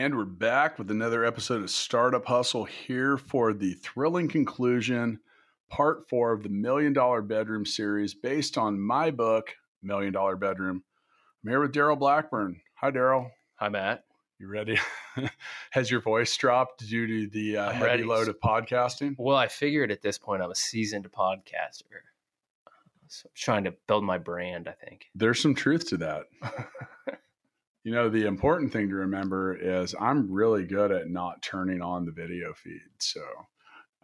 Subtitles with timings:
[0.00, 5.20] And we're back with another episode of Startup Hustle here for the thrilling conclusion,
[5.68, 10.84] part four of the Million Dollar Bedroom series based on my book, Million Dollar Bedroom.
[11.44, 12.62] I'm here with Daryl Blackburn.
[12.76, 13.30] Hi, Daryl.
[13.56, 14.04] Hi, Matt.
[14.38, 14.78] You ready?
[15.72, 18.04] Has your voice dropped due to the uh, heavy ready.
[18.04, 19.16] load of podcasting?
[19.18, 22.00] Well, I figured at this point I'm a seasoned podcaster.
[23.08, 25.10] So I'm trying to build my brand, I think.
[25.14, 26.22] There's some truth to that.
[27.82, 32.04] You know, the important thing to remember is I'm really good at not turning on
[32.04, 32.80] the video feed.
[32.98, 33.22] So,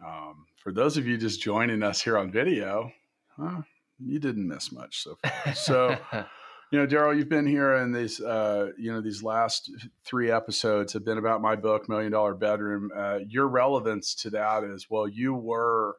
[0.05, 2.91] um, for those of you just joining us here on video,
[3.37, 3.61] huh,
[3.99, 5.53] you didn't miss much so far.
[5.53, 5.97] So,
[6.71, 9.71] you know, Daryl, you've been here, and these, uh, you know, these last
[10.03, 12.89] three episodes have been about my book, Million Dollar Bedroom.
[12.95, 15.97] Uh, your relevance to that is, well, you were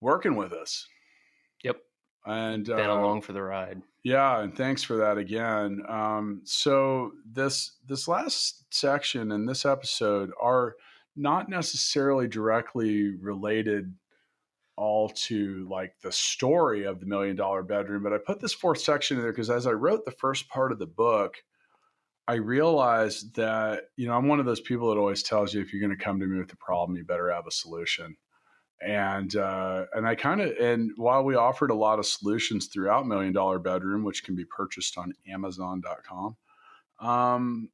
[0.00, 0.86] working with us,
[1.62, 1.76] yep.
[2.24, 3.80] and Been uh, along for the ride.
[4.06, 5.82] Yeah, and thanks for that again.
[5.88, 10.76] Um, so this this last section and this episode are
[11.16, 13.92] not necessarily directly related
[14.76, 18.78] all to like the story of the million dollar bedroom, but I put this fourth
[18.78, 21.34] section in there because as I wrote the first part of the book,
[22.28, 25.72] I realized that you know I'm one of those people that always tells you if
[25.72, 28.16] you're going to come to me with a problem, you better have a solution
[28.80, 33.06] and uh, and I kind of and while we offered a lot of solutions throughout
[33.06, 36.36] Million Dollar Bedroom, which can be purchased on Amazon.com,
[37.00, 37.70] um,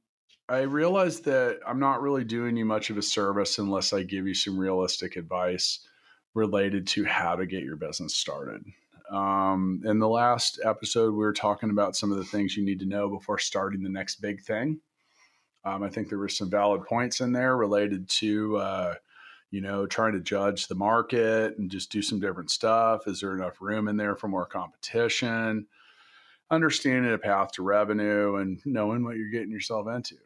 [0.48, 4.26] I realized that I'm not really doing you much of a service unless I give
[4.26, 5.80] you some realistic advice
[6.34, 8.62] related to how to get your business started.
[9.10, 12.80] Um, in the last episode, we were talking about some of the things you need
[12.80, 14.80] to know before starting the next big thing.
[15.64, 18.56] Um, I think there were some valid points in there related to.
[18.56, 18.94] Uh,
[19.52, 23.06] you know, trying to judge the market and just do some different stuff.
[23.06, 25.66] Is there enough room in there for more competition?
[26.50, 30.16] Understanding a path to revenue and knowing what you're getting yourself into.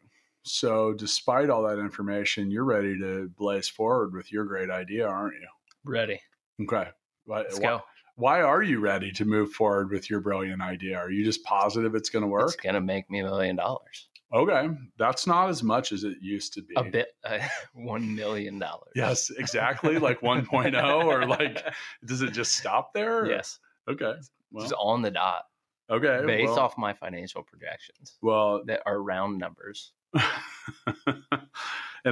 [0.43, 5.35] So, despite all that information, you're ready to blaze forward with your great idea, aren't
[5.35, 5.47] you?
[5.83, 6.21] Ready.
[6.61, 6.87] Okay.
[7.25, 7.81] Why, Let's why, go.
[8.15, 10.97] why are you ready to move forward with your brilliant idea?
[10.97, 12.47] Are you just positive it's going to work?
[12.47, 14.06] It's going to make me a million dollars.
[14.33, 14.69] Okay.
[14.97, 16.73] That's not as much as it used to be.
[16.75, 17.39] A bit, uh,
[17.77, 18.61] $1 million.
[18.95, 19.99] Yes, exactly.
[19.99, 21.63] Like 1.0 or like,
[22.05, 23.21] does it just stop there?
[23.21, 23.59] or- Yes.
[23.89, 24.13] Okay.
[24.51, 25.43] Well, Just on the dot
[25.89, 26.23] okay.
[26.25, 29.91] based well, off my financial projections Well, that are round numbers.
[30.13, 30.23] and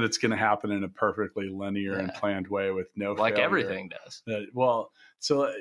[0.03, 3.45] it's going to happen in a perfectly linear and planned way with no Like failure.
[3.45, 4.21] everything does.
[4.29, 5.51] Uh, well, so uh,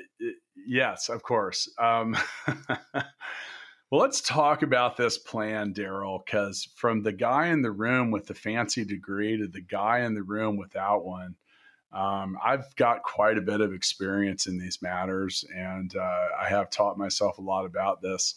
[0.67, 1.69] yes, of course.
[1.79, 2.15] Um,
[3.89, 8.25] well, let's talk about this plan, Daryl, because from the guy in the room with
[8.27, 11.35] the fancy degree to the guy in the room without one,
[11.93, 16.69] um, I've got quite a bit of experience in these matters, and uh, I have
[16.69, 18.35] taught myself a lot about this.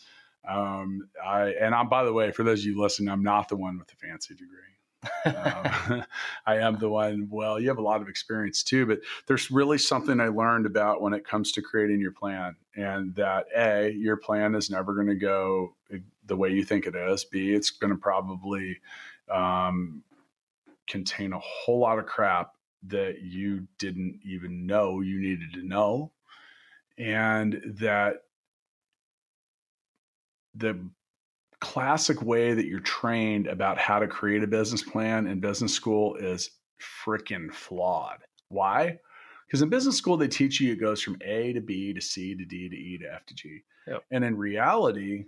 [0.49, 3.57] Um, I and I'm by the way, for those of you listening, I'm not the
[3.57, 4.78] one with the fancy degree.
[5.25, 6.05] Um,
[6.47, 7.29] I am the one.
[7.31, 11.01] Well, you have a lot of experience too, but there's really something I learned about
[11.03, 15.09] when it comes to creating your plan, and that a your plan is never going
[15.09, 15.75] to go
[16.27, 17.25] the way you think it is.
[17.25, 18.79] B it's going to probably
[19.31, 20.03] um,
[20.87, 22.53] contain a whole lot of crap
[22.87, 26.13] that you didn't even know you needed to know,
[26.97, 28.23] and that
[30.55, 30.79] the
[31.61, 36.15] classic way that you're trained about how to create a business plan in business school
[36.17, 36.51] is
[37.05, 38.19] freaking flawed.
[38.49, 38.99] Why?
[39.47, 42.35] Because in business school, they teach you it goes from A to B to C
[42.35, 43.61] to D to E to F to G.
[43.87, 44.05] Yep.
[44.11, 45.25] And in reality,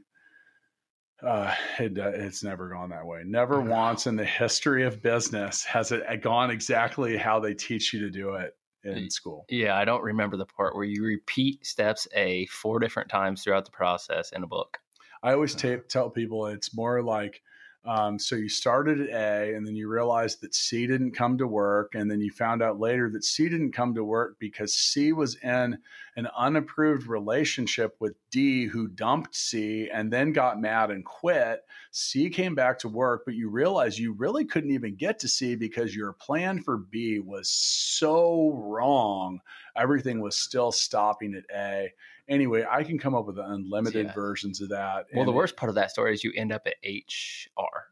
[1.26, 3.22] uh, it, uh, it's never gone that way.
[3.24, 3.70] Never No.
[3.70, 8.10] once in the history of business has it gone exactly how they teach you to
[8.10, 9.44] do it in school.
[9.50, 13.66] Yeah, I don't remember the part where you repeat steps A four different times throughout
[13.66, 14.78] the process in a book.
[15.22, 17.42] I always ta- tell people it's more like
[17.84, 21.46] um, so you started at A and then you realized that C didn't come to
[21.46, 21.94] work.
[21.94, 25.36] And then you found out later that C didn't come to work because C was
[25.36, 25.78] in
[26.16, 31.62] an unapproved relationship with D, who dumped C and then got mad and quit.
[31.90, 35.54] C came back to work, but you realize you really couldn't even get to C
[35.54, 39.40] because your plan for B was so wrong.
[39.74, 41.92] Everything was still stopping at A
[42.30, 44.12] anyway, I can come up with unlimited Yeah.
[44.14, 45.06] versions of that.
[45.12, 47.88] Well, the worst part of that story is you end up at HR.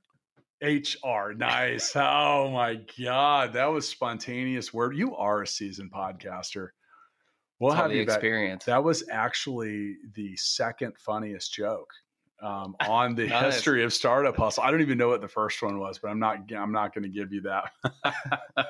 [0.61, 1.95] HR, nice.
[1.95, 4.97] oh my god, that was spontaneous word.
[4.97, 6.71] You are a seasoned podcaster.
[7.61, 8.15] We'll It's have the back.
[8.17, 8.65] experience.
[8.65, 11.91] That was actually the second funniest joke
[12.43, 14.63] um, on the history of startup hustle.
[14.63, 16.53] I don't even know what the first one was, but I'm not.
[16.53, 17.73] I'm not going to give you that.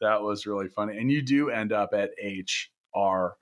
[0.00, 3.36] that was really funny, and you do end up at H R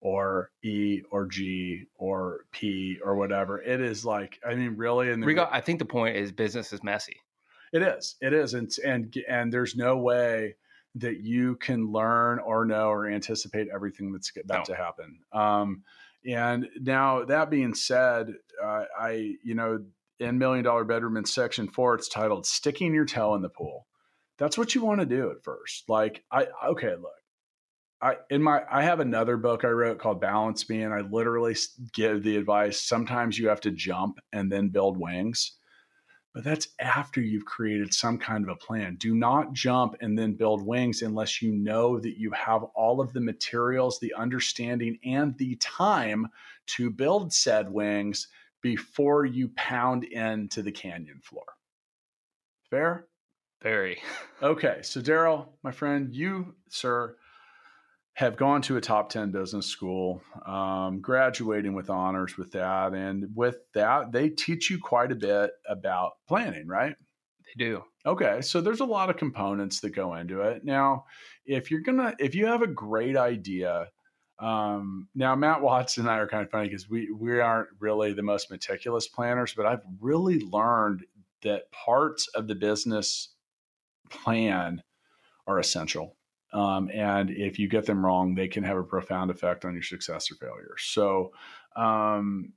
[0.00, 3.60] or E or G or P or whatever.
[3.60, 6.72] It is like, I mean, really, in the Rega- I think the point is business
[6.72, 7.16] is messy.
[7.72, 8.16] it is.
[8.20, 10.56] It is, and and and there's no way
[10.96, 14.74] that you can learn or know or anticipate everything that's about No.
[14.74, 15.18] to happen.
[15.32, 15.82] Um,
[16.26, 18.32] and now that being said,
[18.62, 19.84] uh, I you know
[20.18, 23.86] in Million Dollar Bedroom in section four, it's titled "Sticking Your Toe in the Pool."
[24.38, 25.88] That's what you want to do at first.
[25.88, 27.12] Like I okay, look.
[28.02, 31.56] I in my I have another book I wrote called Balance Me, and I literally
[31.92, 32.82] give the advice.
[32.82, 35.52] Sometimes you have to jump and then build wings
[36.36, 38.96] but that's after you've created some kind of a plan.
[38.96, 43.14] Do not jump and then build wings unless you know that you have all of
[43.14, 46.28] the materials, the understanding, and the time
[46.76, 48.28] to build said wings
[48.60, 51.46] before you pound into the canyon floor.
[52.68, 53.06] Fair?
[53.62, 54.02] Very.
[54.42, 57.16] Okay, so Daryl, my friend, you, sir,
[58.16, 62.94] have gone to a top 10 business school, um, graduating with honors with that.
[62.94, 66.96] And with that, they teach you quite a bit about planning, right?
[67.44, 67.84] They do.
[68.06, 70.64] Okay, so there's a lot of components that go into it.
[70.64, 71.04] Now,
[71.44, 73.88] if you're gonna, if you have a great idea,
[74.38, 78.14] um, now Matt Watson and I are kind of funny because we we aren't really
[78.14, 81.04] the most meticulous planners, but I've really learned
[81.42, 83.28] that parts of the business
[84.08, 84.82] plan
[85.46, 86.15] are essential.
[86.52, 89.82] Um, and if you get them wrong, they can have a profound effect on your
[89.82, 90.74] success or failure.
[90.78, 91.32] So,
[91.74, 92.52] um,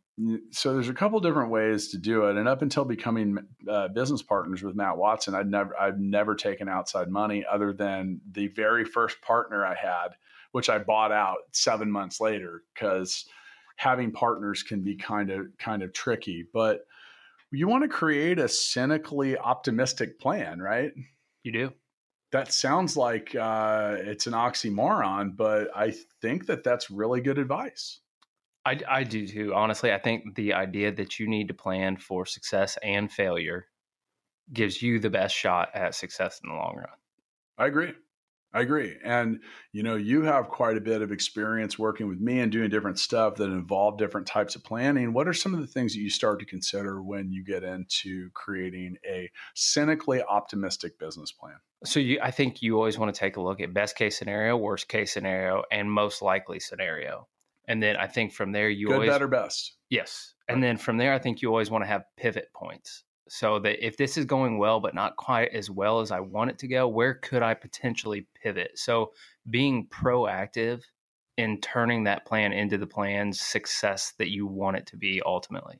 [0.51, 2.37] so there's a couple different ways to do it.
[2.37, 3.37] And up until becoming
[3.69, 8.21] uh, business partners with Matt Watson, I'd never, I've never taken outside money other than
[8.31, 10.09] the very first partner I had,
[10.51, 13.25] which I bought out seven months later because
[13.77, 16.45] having partners can be kind of, kind of tricky.
[16.53, 16.81] But
[17.51, 20.91] you want to create a cynically optimistic plan, right?
[21.43, 21.73] You do.
[22.31, 27.99] That sounds like uh, it's an oxymoron, but I think that that's really good advice.
[28.65, 29.53] I, I do too.
[29.55, 33.67] Honestly, I think the idea that you need to plan for success and failure
[34.51, 36.97] gives you the best shot at success in the long run.
[37.57, 37.93] I agree.
[38.51, 38.95] I agree.
[39.03, 39.41] And,
[39.71, 42.97] you know, you have quite a bit of experience working with me and doing different
[42.97, 45.13] stuff that involve different types of planning.
[45.13, 48.31] What are some of the things that you start to consider when you get into
[48.33, 51.57] creating a cynically optimistic business plan?
[51.85, 54.57] So you, I think you always want to take a look at best case scenario,
[54.57, 57.27] worst case scenario, and most likely scenario.
[57.67, 59.75] And then I think from there you Good, always better, best.
[59.91, 60.33] Yes.
[60.47, 63.03] And then from there, I think you always want to have pivot points.
[63.31, 66.49] So that if this is going well, but not quite as well as I want
[66.49, 68.71] it to go, where could I potentially pivot?
[68.77, 69.13] So
[69.49, 70.81] being proactive
[71.37, 75.79] in turning that plan into the plan's success that you want it to be ultimately.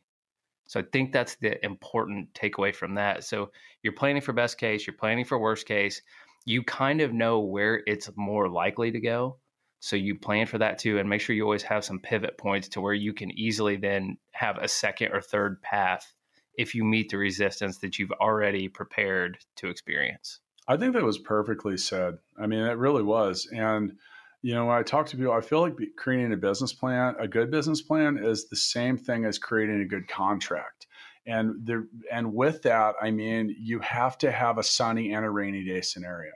[0.68, 3.24] So I think that's the important takeaway from that.
[3.24, 3.51] So
[3.81, 6.01] you're planning for best case, you're planning for worst case.
[6.46, 9.38] You kind of know where it's more likely to go.
[9.80, 12.68] So you plan for that too, and make sure you always have some pivot points
[12.69, 16.13] to where you can easily then have a second or third path
[16.60, 20.42] if you meet the resistance that you've already prepared to experience.
[20.68, 22.18] I think that was perfectly said.
[22.38, 23.48] I mean, it really was.
[23.56, 23.94] And,
[24.42, 27.30] you know, when I talk to people, I feel like creating a business plan, a
[27.30, 30.86] good business plan is the same thing as creating a good contract.
[31.25, 35.30] And there, and with that, I mean, you have to have a sunny and a
[35.30, 36.34] rainy day scenario.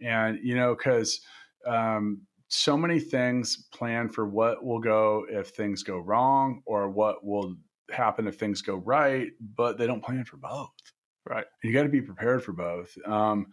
[0.00, 1.20] And, you know, because
[1.66, 7.22] um, so many things plan for what will go if things go wrong or what
[7.26, 7.56] will
[7.90, 10.70] happen if things go right, but they don't plan for both
[11.26, 11.46] Right.
[11.62, 13.46] you got to be prepared for both um,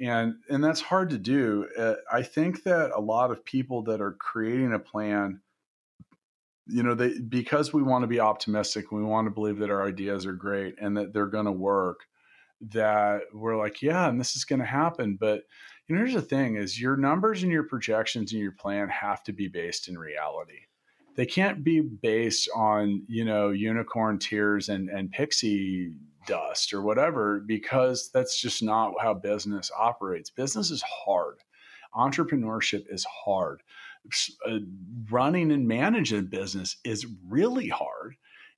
[0.00, 4.00] and and that's hard to do uh, i think that a lot of people that
[4.00, 5.40] are creating a plan
[6.66, 9.86] you know they because we want to be optimistic we want to believe that our
[9.86, 12.00] ideas are great and that they're going to work
[12.60, 15.42] that we're like yeah and this is going to happen but
[15.86, 19.22] you know here's the thing is your numbers and your projections and your plan have
[19.22, 20.60] to be based in reality
[21.16, 25.92] they can't be based on you know unicorn tears and and pixie
[26.26, 30.30] dust or whatever because that's just not how business operates.
[30.30, 31.38] Business is hard.
[31.94, 33.62] Entrepreneurship is hard.
[34.46, 34.58] Uh,
[35.10, 38.16] running and managing business is really hard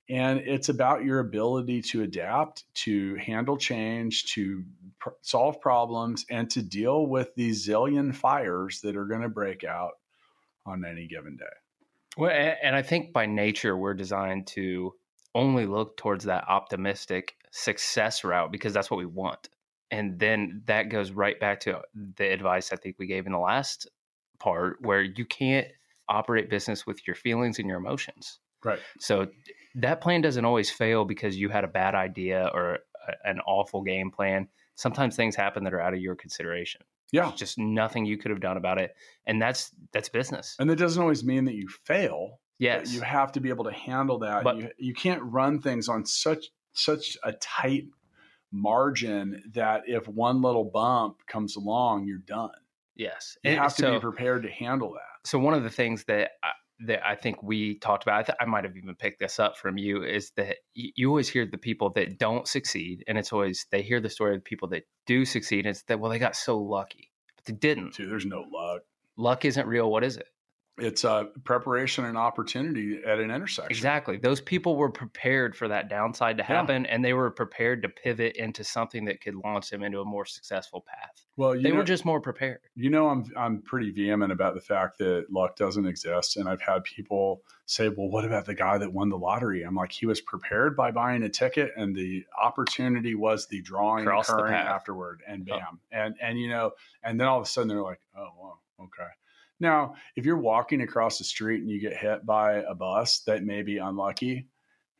[0.09, 4.63] and it's about your ability to adapt to handle change to
[4.99, 9.63] pr- solve problems and to deal with these zillion fires that are going to break
[9.63, 9.93] out
[10.65, 11.45] on any given day
[12.17, 14.93] Well, and I think by nature we're designed to
[15.33, 19.49] only look towards that optimistic success route because that's what we want.
[19.91, 21.81] And then that goes right back to
[22.15, 23.87] the advice I think we gave in the last
[24.39, 25.67] part where you can't
[26.07, 28.39] operate business with your feelings and your emotions.
[28.63, 28.79] Right.
[28.99, 29.27] So
[29.75, 33.81] that plan doesn't always fail because you had a bad idea or a, an awful
[33.81, 34.47] game plan.
[34.75, 36.81] Sometimes things happen that are out of your consideration.
[37.11, 37.27] Yeah.
[37.27, 38.95] There's just nothing you could have done about it.
[39.25, 40.55] And that's that's business.
[40.59, 42.39] And that doesn't always mean that you fail.
[42.59, 42.93] Yes.
[42.93, 44.43] You have to be able to handle that.
[44.43, 47.85] But- you, you can't run things on such such a tight
[48.51, 52.51] margin that if one little bump comes along, you're done.
[52.95, 53.37] yes.
[53.43, 55.27] You And have to so- be prepared to handle that.
[55.27, 56.51] so one of the things that I,
[56.81, 59.57] that I think we talked about, I, th- I might have even picked this up
[59.57, 63.31] from you, is that y- you always hear the people that don't succeed, and it's
[63.31, 65.65] always they hear the story of the people that do succeed.
[65.65, 67.95] And it's that well, they got so lucky, but they didn't.
[67.95, 68.81] Dude, there's no luck.
[69.17, 69.89] Luck isn't real.
[69.89, 70.27] What is it?
[70.77, 73.69] It's a preparation and opportunity at an intersection.
[73.75, 74.17] Exactly.
[74.17, 76.67] Those people were prepared for that downside to Yeah.
[76.67, 80.05] happen, and they were prepared to pivot into something that could launch them into a
[80.05, 81.25] more successful path.
[81.37, 82.69] Well, you They know, were just more prepared.
[82.75, 86.61] you know, I'm I'm pretty vehement about the fact that luck doesn't exist, and I've
[86.61, 90.05] had people say, "Well, what about the guy that won the lottery?" I'm like, he
[90.05, 95.23] was prepared by buying a ticket, and the opportunity was the drawing Cross occurring afterward,
[95.27, 95.59] and Oh.
[95.59, 98.59] bam, and and you know, and then all of a sudden they're like, "Oh, wow,
[98.85, 99.09] okay."
[99.59, 103.43] Now, if you're walking across the street and you get hit by a bus, that
[103.43, 104.47] may be unlucky.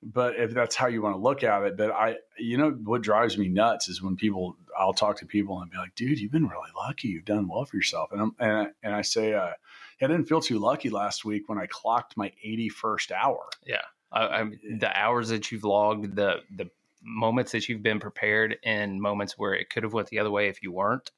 [0.04, 3.02] But if that's how you want to look at it, but I, you know, what
[3.02, 6.32] drives me nuts is when people, I'll talk to people and be like, dude, you've
[6.32, 7.08] been really lucky.
[7.08, 8.12] You've done well for yourself.
[8.12, 9.52] And I'm, and, I- and I say, uh,
[10.02, 13.48] I didn't feel too lucky last week when I clocked my 81st hour.
[13.66, 13.82] Yeah.
[14.12, 16.70] I, the hours that you've logged, the the
[17.04, 20.48] moments that you've been prepared, and moments where it could have went the other way
[20.48, 21.12] if you weren't.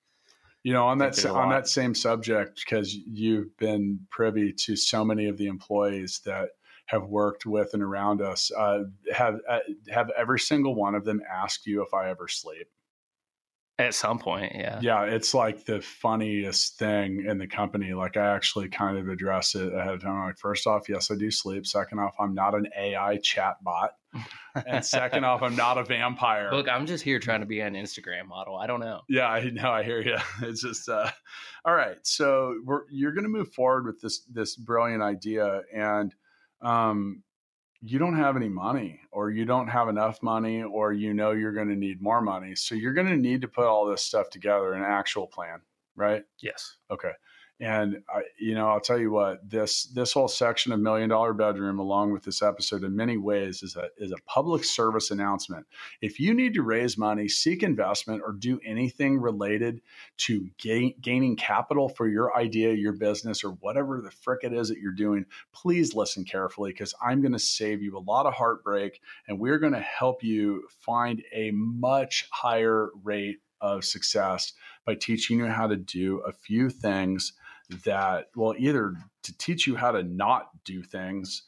[0.68, 5.28] You know, on that on that same subject, because you've been privy to so many
[5.28, 6.50] of the employees that
[6.88, 8.84] have worked with and around us, uh,
[9.14, 12.68] have uh, have every single one of them asked you if I ever sleep.
[13.80, 14.82] At some point, yeah.
[14.82, 17.94] Yeah, it's like the funniest thing in the company.
[17.94, 20.26] Like I actually kind of address it ahead of time.
[20.26, 21.66] Like first off, yes, I do sleep.
[21.66, 23.92] Second off, I'm not an AI chat bot.
[24.66, 26.50] And second off, I'm not a vampire.
[26.52, 28.56] Look, I'm just here trying to be an Instagram model.
[28.56, 29.02] I don't know.
[29.08, 29.72] Yeah, I know.
[29.72, 30.18] I hear you.
[30.42, 31.10] It's just uh,
[31.66, 31.98] all right.
[32.04, 36.14] So we're you're going to move forward with this this brilliant idea, and
[36.62, 37.24] um,
[37.82, 41.54] you don't have any money, or you don't have enough money, or you know you're
[41.54, 42.56] going to need more money.
[42.56, 45.62] So you're going to need to put all this stuff together in an actual plan,
[45.96, 46.24] right?
[46.42, 46.78] Yes.
[46.90, 47.12] Okay.
[47.60, 51.34] And I, you know, I'll tell you what this this whole section of Million Dollar
[51.34, 55.66] Bedroom, along with this episode, in many ways is a is a public service announcement.
[56.00, 59.82] If you need to raise money, seek investment, or do anything related
[60.18, 64.70] to gain, gaining capital for your idea, your business, or whatever the frick it is
[64.70, 68.36] that you're doing, please listen carefully because I'm going to save you a lot of
[68.36, 74.54] heartbreak, and we're going to help you find a much higher rate of success
[74.86, 77.34] by teaching you how to do a few things
[77.84, 81.44] that well either to teach you how to not do things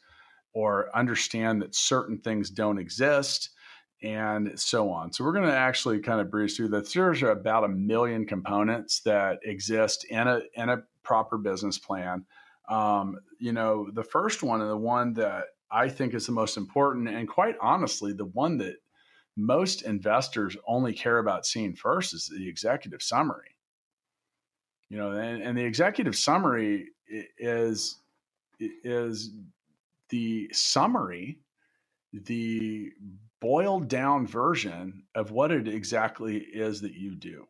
[0.52, 3.50] or understand that certain things don't exist
[4.02, 5.12] and so on.
[5.12, 6.90] So we're going to actually kind of breeze through that.
[6.92, 12.24] There's about a million components that exist in a in a proper business plan.
[12.68, 16.56] Um, you know, the first one and the one that I think is the most
[16.56, 18.76] important, and quite honestly, the one that
[19.36, 23.56] most investors only care about seeing first is the executive summary.
[24.90, 26.88] You know, and, and the executive summary
[27.38, 28.00] is
[28.58, 29.30] is
[30.10, 31.38] the summary,
[32.12, 32.90] the
[33.40, 37.46] boiled down version of what it exactly is that you do.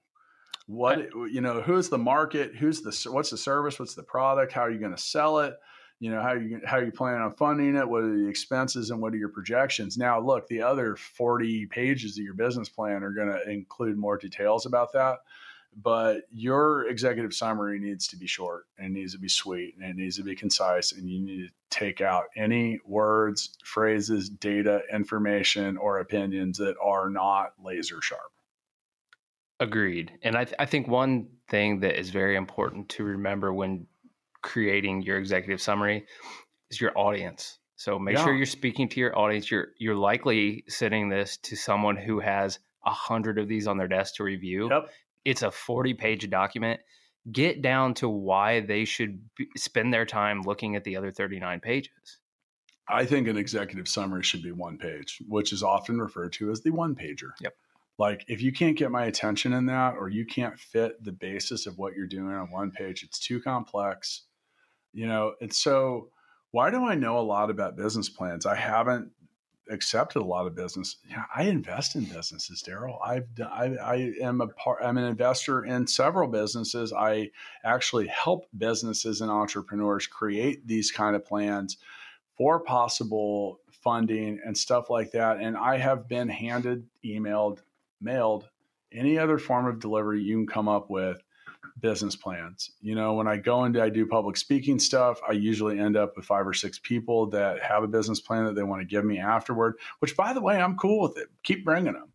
[0.67, 2.55] What you know, who's the market?
[2.55, 3.79] Who's the what's the service?
[3.79, 4.53] What's the product?
[4.53, 5.55] How are you going to sell it?
[5.99, 7.89] You know, how you how are you planning on funding it?
[7.89, 9.97] What are the expenses and what are your projections?
[9.97, 14.19] Now, look, the other forty pages of your business plan are going to include more
[14.19, 15.21] details about that
[15.77, 19.97] but your executive summary needs to be short and needs to be sweet and it
[19.97, 25.77] needs to be concise and you need to take out any words phrases data information
[25.77, 28.33] or opinions that are not laser sharp
[29.61, 30.13] Agreed.
[30.23, 33.87] And I, th- I think one thing that is very important to remember when
[34.43, 36.07] creating your executive summary
[36.71, 37.59] is your audience.
[37.77, 39.51] So make sure you're speaking to your audience.
[39.51, 43.89] You're you're likely sending this to someone who has a hundred of these on their
[43.89, 44.69] desk to review.
[44.71, 44.91] yep
[45.25, 46.81] It's a 40 page document.
[47.31, 49.21] Get down to why they should
[49.57, 52.19] spend their time looking at the other 39 pages.
[52.89, 56.63] i think an executive summary should be one page which is often referred to as
[56.63, 57.55] the one pager Yep.
[57.99, 61.67] like if you can't get my attention in that or you can't fit the basis
[61.67, 64.23] of what you're doing on one page it's too complex
[64.93, 66.09] you know and so
[66.53, 69.11] why do i know a lot about business plans i haven't
[69.71, 70.97] accepted a lot of business.
[71.09, 72.99] Yeah, I invest in businesses, Daryl.
[73.05, 74.81] I've I, I am a part.
[74.83, 76.93] I'm an investor in several businesses.
[76.93, 77.31] I
[77.65, 81.79] actually help businesses and entrepreneurs create these kind of plans
[82.37, 85.39] for possible funding and stuff like that.
[85.39, 87.59] And I have been handed, emailed,
[88.01, 88.49] mailed
[88.93, 91.23] any other form of delivery you can come up with
[91.79, 92.71] business plans.
[92.81, 96.17] You know, when I go into I do public speaking stuff, I usually end up
[96.17, 99.05] with five or six people that have a business plan that they want to give
[99.05, 101.29] me afterward, which by the way, I'm cool with it.
[101.43, 102.13] Keep bringing them.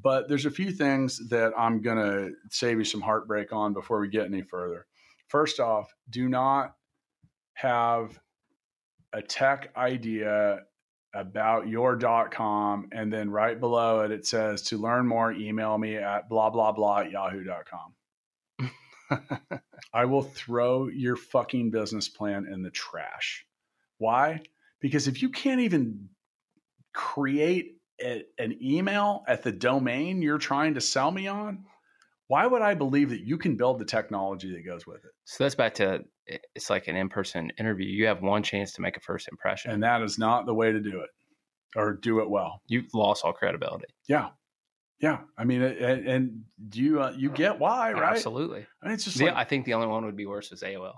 [0.00, 4.00] But there's a few things that I'm going to save you some heartbreak on before
[4.00, 4.86] we get any further.
[5.26, 6.74] First off, do not
[7.54, 8.18] have
[9.12, 10.60] a tech idea
[11.14, 16.28] about your.com and then right below it it says to learn more email me at
[16.28, 17.94] blah blah blah at yahoo.com
[19.92, 23.46] I will throw your fucking business plan in the trash.
[23.98, 24.42] Why?
[24.80, 26.08] Because if you can't even
[26.94, 31.64] create a, an email at the domain you're trying to sell me on,
[32.28, 35.10] why would I believe that you can build the technology that goes with it?
[35.24, 36.04] So that's back to
[36.54, 37.86] it's like an in person interview.
[37.86, 39.70] You have one chance to make a first impression.
[39.70, 41.10] And that is not the way to do it
[41.74, 42.60] or do it well.
[42.66, 43.86] You've lost all credibility.
[44.08, 44.28] Yeah.
[45.00, 48.16] Yeah, I mean, and, and do you uh, you get why, right?
[48.16, 48.66] Absolutely.
[48.82, 50.62] I mean, it's just The- like I think the only one would be worse is
[50.62, 50.94] AOL.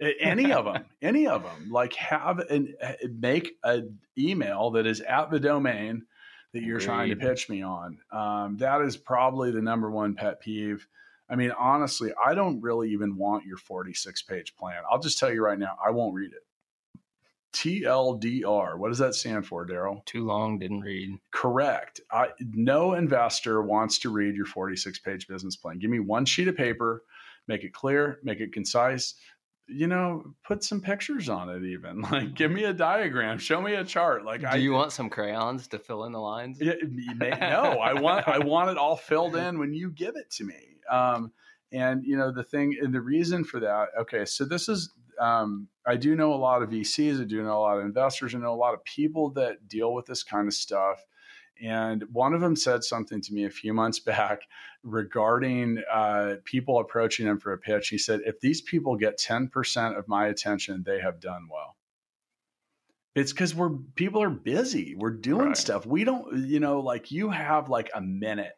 [0.00, 1.70] any of them, any of them.
[1.70, 6.04] Like have an uh, make an email that is at the domain
[6.52, 7.98] that you're trying to pitch me on.
[8.10, 10.86] Um, that is probably the number one pet peeve.
[11.28, 14.82] I mean, honestly, I don't really even want your 46 page plan.
[14.90, 16.44] I'll just tell you right now, I won't read it.
[17.52, 18.78] TLDR.
[18.78, 20.04] What does that stand for, Daryl?
[20.04, 21.18] Too long, didn't read.
[21.30, 22.00] Correct.
[22.10, 25.78] I, no investor wants to read your 46 page business plan.
[25.78, 27.02] Give me one sheet of paper,
[27.48, 29.14] make it clear, make it concise.
[29.68, 32.00] You know, put some pictures on it, even.
[32.10, 34.24] Like, give me a diagram, show me a chart.
[34.24, 36.58] Like, Do I you want some crayons to fill in the lines?
[36.60, 36.74] Yeah,
[37.16, 40.44] may- no, I want I want it all filled in when you give it to
[40.44, 40.78] me.
[40.88, 41.32] Um,
[41.72, 43.88] and you know the thing, and the reason for that.
[44.02, 47.58] Okay, so this is um, I do know a lot of VCs, I do know
[47.58, 50.46] a lot of investors, I know a lot of people that deal with this kind
[50.48, 51.04] of stuff.
[51.62, 54.42] And one of them said something to me a few months back
[54.82, 57.88] regarding uh, people approaching him for a pitch.
[57.88, 61.76] He said, "If these people get ten percent of my attention, they have done well."
[63.14, 64.94] It's because we're people are busy.
[64.94, 65.56] We're doing Right.
[65.56, 65.86] stuff.
[65.86, 68.52] We don't, you know, like you have like a minute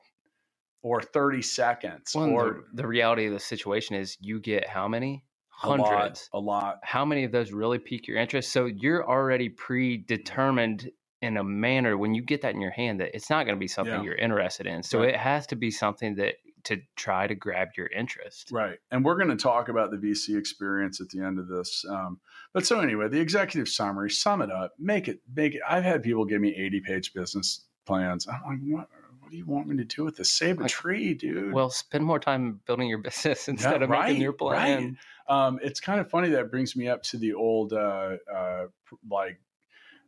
[0.83, 4.89] or thirty seconds Well, or the, the reality of the situation is you get how
[4.89, 5.25] many?
[5.63, 6.31] A lot, Hundreds.
[6.33, 6.79] a lot.
[6.83, 8.53] How many of those really pique your interest?
[8.53, 10.91] So you're already predetermined
[11.21, 13.61] in a manner when you get that in your hand that it's not going to
[13.61, 14.03] be something Yeah.
[14.03, 14.83] you're interested in.
[14.85, 15.09] So Right.
[15.11, 18.51] it has to be something that to try to grab your interest.
[18.53, 18.79] Right.
[18.91, 21.85] And we're going to talk about the VC experience at the end of this.
[21.89, 22.21] Um,
[22.53, 25.63] but so anyway, the executive summary, sum it up, make it, make it.
[25.67, 28.27] I've had people give me 80 page business plans.
[28.29, 28.89] I'm like, what,
[29.21, 30.31] what do you want me to do with this?
[30.31, 31.53] Save a Like, tree, dude.
[31.53, 34.85] Well, spend more time building your business instead of making your plan.
[34.85, 34.95] right.
[35.29, 38.67] Um, it's kind of funny that brings me up to the old uh, uh,
[39.11, 39.39] like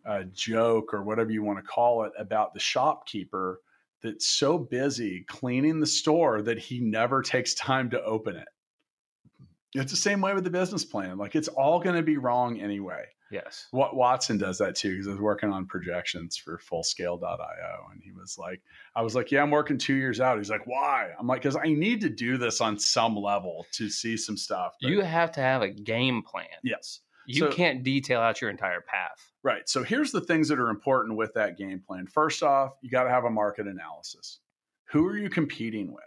[0.06, 3.60] uh, joke or whatever you want to call it about the shopkeeper
[4.02, 8.48] that's so busy cleaning the store that he never takes time to open it.
[9.74, 11.18] It's the same way with the business plan.
[11.18, 13.04] Like it's all going to be wrong anyway.
[13.30, 13.68] Yes.
[13.72, 18.12] Wat- Watson does that too because I was working on projections for fullscale.io and he
[18.12, 18.60] was like,
[18.96, 20.38] I was like, yeah, I'm working two years out.
[20.38, 21.10] He's like, why?
[21.18, 24.74] I'm like, because I need to do this on some level to see some stuff.
[24.82, 26.46] But- You have to have a game plan.
[26.64, 27.00] yes.
[27.26, 29.30] You So- can't detail out your entire path.
[29.44, 29.68] Right.
[29.68, 32.06] So here's the things that are important with that game plan.
[32.06, 34.40] First off, you got to have a market analysis.
[34.90, 36.02] Who are you competing with?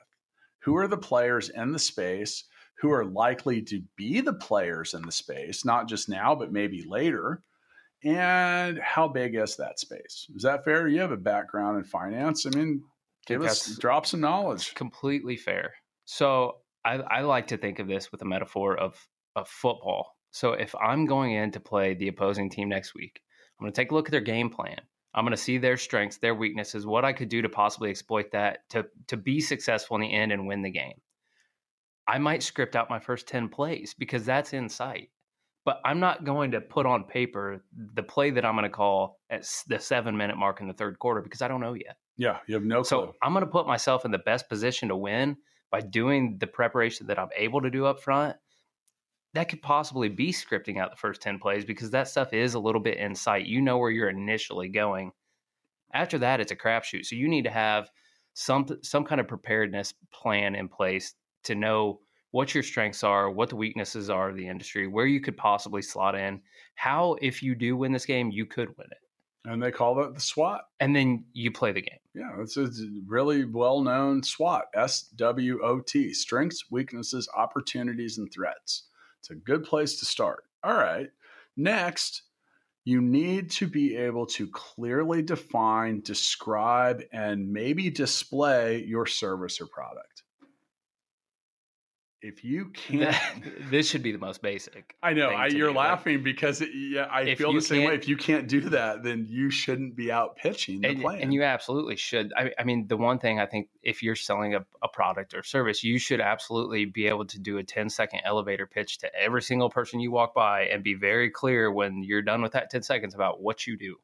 [0.64, 2.46] Who are the players in the space?
[2.80, 6.84] Who are likely to be the players in the space, not just now, but maybe
[6.88, 7.42] later?
[8.04, 10.28] And how big is that space?
[10.36, 10.88] Is that fair?
[10.88, 12.46] You have a background in finance.
[12.46, 12.84] I mean,
[13.26, 14.74] give us drop some knowledge.
[14.76, 15.74] completely fair.
[16.06, 18.96] So I, I like to think of this with a metaphor of,
[19.36, 20.18] of football.
[20.32, 23.22] So if I'm going in to play the opposing team next week,
[23.60, 24.82] I'm going to take a look at their game plan.
[25.16, 28.32] I'm going to see their strengths, their weaknesses, what I could do to possibly exploit
[28.32, 31.00] that to to be successful in the end and win the game.
[32.08, 35.10] I might script out my first 10 plays because that's in sight.
[35.66, 37.64] But I'm not going to put on paper
[37.96, 41.00] the play that I'm going to call at the 7 minute mark in the third
[41.00, 41.96] quarter because I don't know yet.
[42.18, 42.84] Yeah, you have no clue.
[42.84, 45.38] So I'm going to put myself in the best position to win
[45.72, 48.36] by doing the preparation that I'm able to do up front.
[49.34, 52.60] That could possibly be scripting out the first 10 plays because that stuff is a
[52.60, 53.46] little bit in sight.
[53.46, 55.12] You know where you're initially going.
[55.94, 57.06] After that, it's a crapshoot.
[57.06, 57.90] So you need to have
[58.34, 62.00] some some kind of preparedness plan in place to know
[62.32, 65.84] what your strengths are, what the weaknesses are of the industry, where you could possibly
[65.84, 66.42] slot in,
[66.74, 68.98] how if you do win this game, you could win it.
[69.46, 70.62] And they call it the SWOT.
[70.80, 72.00] And then you play the game.
[72.16, 72.70] Yeah, it's a
[73.06, 78.86] really well known SWOT, S W O T, strengths, weaknesses, opportunities, and threats.
[79.24, 80.44] It's a good place to start.
[80.66, 81.08] All right.
[81.56, 82.24] Next,
[82.84, 89.68] you need to be able to clearly define, describe, and maybe display your service or
[89.68, 90.24] product
[92.24, 93.16] if you can't
[93.70, 97.36] this should be the most basic i know I, you're laughing because it, yeah i
[97.36, 97.96] feel the same way.
[97.96, 101.34] if you can't do that then you shouldn't be out pitching the and, plan and
[101.34, 102.34] you absolutely should.
[102.36, 105.44] I, I, mean the one thing i think if you're selling a, a product or
[105.44, 109.42] service you should absolutely be able to do a 10 second elevator pitch to every
[109.42, 112.82] single person you walk by and be very clear when you're done with that 10
[112.84, 113.98] seconds about what you do.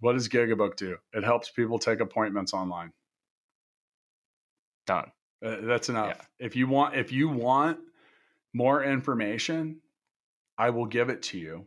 [0.00, 0.98] What does gigabook do?
[1.14, 2.92] It helps people take appointments online.
[4.86, 5.10] Done
[5.44, 6.16] uh, that's enough.
[6.38, 6.46] Yeah.
[6.46, 7.78] If you want, if you want
[8.52, 9.80] more information,
[10.58, 11.66] I will give it to you.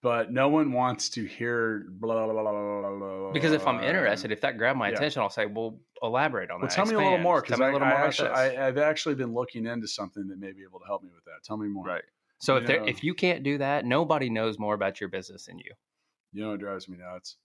[0.00, 3.32] But no one wants to hear blah blah blah blah blah.
[3.32, 4.94] Because if I'm interested, if that grabbed my yeah.
[4.94, 7.00] attention, I'll say, "Well, elaborate on well, that." Tell Expand.
[7.00, 10.28] me a little more because I, I actually, I, have actually been looking into something
[10.28, 11.42] that may be able to help me with that.
[11.42, 11.84] Tell me more.
[11.84, 12.04] Right.
[12.38, 15.46] So you if there, if you can't do that, nobody knows more about your business
[15.46, 15.72] than you.
[16.32, 17.36] You know what drives me nuts?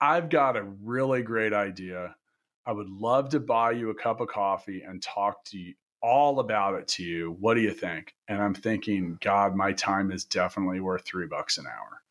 [0.00, 2.14] I've got a really great idea
[2.68, 6.38] I would love to buy you a cup of coffee and talk to you all
[6.38, 7.34] about it to you.
[7.40, 8.14] What do you think?
[8.28, 12.02] And I'm thinking, God, my time is definitely worth three bucks an hour.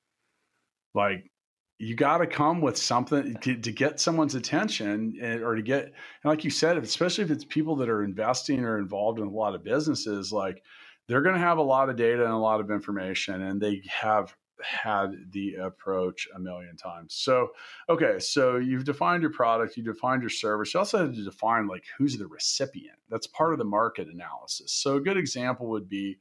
[0.96, 1.30] Like,
[1.78, 5.84] you got to come with something to, to, get someone's attention and, or to get,
[5.84, 5.94] and
[6.26, 9.54] like you said, especially if it's people that are investing or involved in a lot
[9.54, 10.64] of businesses, like
[11.08, 13.84] they're going to have a lot of data and a lot of information and they
[13.88, 17.14] have had the approach a million times.
[17.14, 17.50] So,
[17.90, 20.74] okay, so you've defined your product, you defined your service.
[20.74, 22.98] You also had to define like who's the recipient.
[23.10, 24.72] That's part of the market analysis.
[24.72, 26.18] So, a good example would be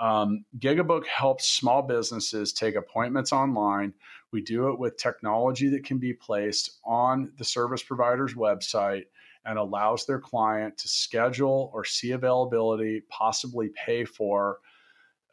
[0.00, 3.92] um, Gigabook helps small businesses take appointments online.
[4.32, 9.04] We do it with technology that can be placed on the service provider's website
[9.44, 14.58] and allows their client to schedule or see availability, possibly pay for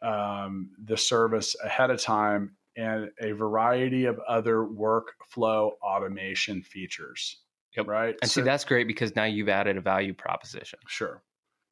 [0.02, 7.38] um, the service ahead of time and a variety of other workflow automation features.
[7.76, 7.88] Yep.
[7.88, 8.16] Right.
[8.22, 10.80] And so, see, that's great because now you've added a value proposition.
[10.88, 11.22] Sure.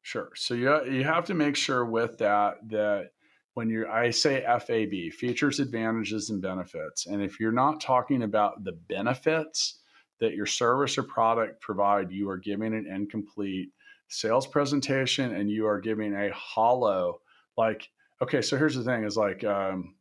[0.02, 0.30] Sure.
[0.34, 3.10] So you, you have to make sure with that that
[3.54, 7.06] when you're, I say FAB, features, advantages, and benefits.
[7.06, 9.80] And if you're not talking about the benefits
[10.20, 13.70] that your service or product provide, you are giving an incomplete
[14.08, 17.20] sales presentation and you are giving a hollow,
[17.58, 17.88] like
[18.22, 19.94] okay, so here's the thing: is like, um,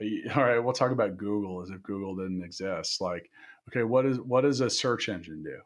[0.34, 3.00] all right, we'll talk about Google as if Google didn't exist.
[3.00, 3.30] Like,
[3.68, 5.58] okay, what is what does a search engine do?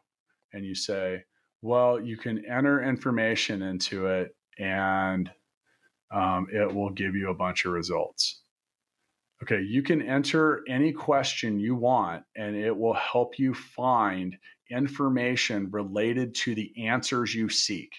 [0.53, 1.23] And you say,
[1.61, 5.29] well, you can enter information into it, and
[6.11, 8.41] um, it will give you a bunch of results.
[9.43, 14.35] Okay, you can enter any question you want, and it will help you find
[14.71, 17.91] information related to the answers you seek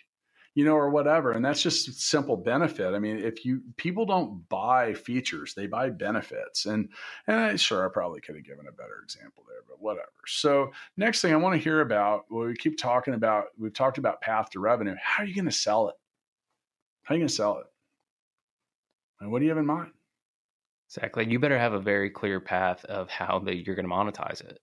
[0.57, 1.33] you know, or whatever.
[1.33, 2.95] And that's just simple benefit.
[2.95, 6.65] I mean, if you people don't buy features, they buy benefits.
[6.65, 6.89] And
[7.27, 10.09] and I, sure, I probably could have given a better example there, but whatever.
[10.27, 13.99] So next thing I want to hear about, well, we keep talking about, we've talked
[13.99, 14.97] about path to revenue.
[15.01, 15.95] How are you going to sell it?
[17.03, 17.67] How are you going to sell it?
[19.21, 19.91] And what do you have in mind?
[20.89, 21.31] Exactly.
[21.31, 24.59] You better have a very clear path of how that you're going to monetize it.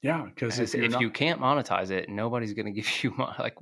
[0.00, 3.56] Yeah, because if, if not, you can't monetize it, nobody's going to give you like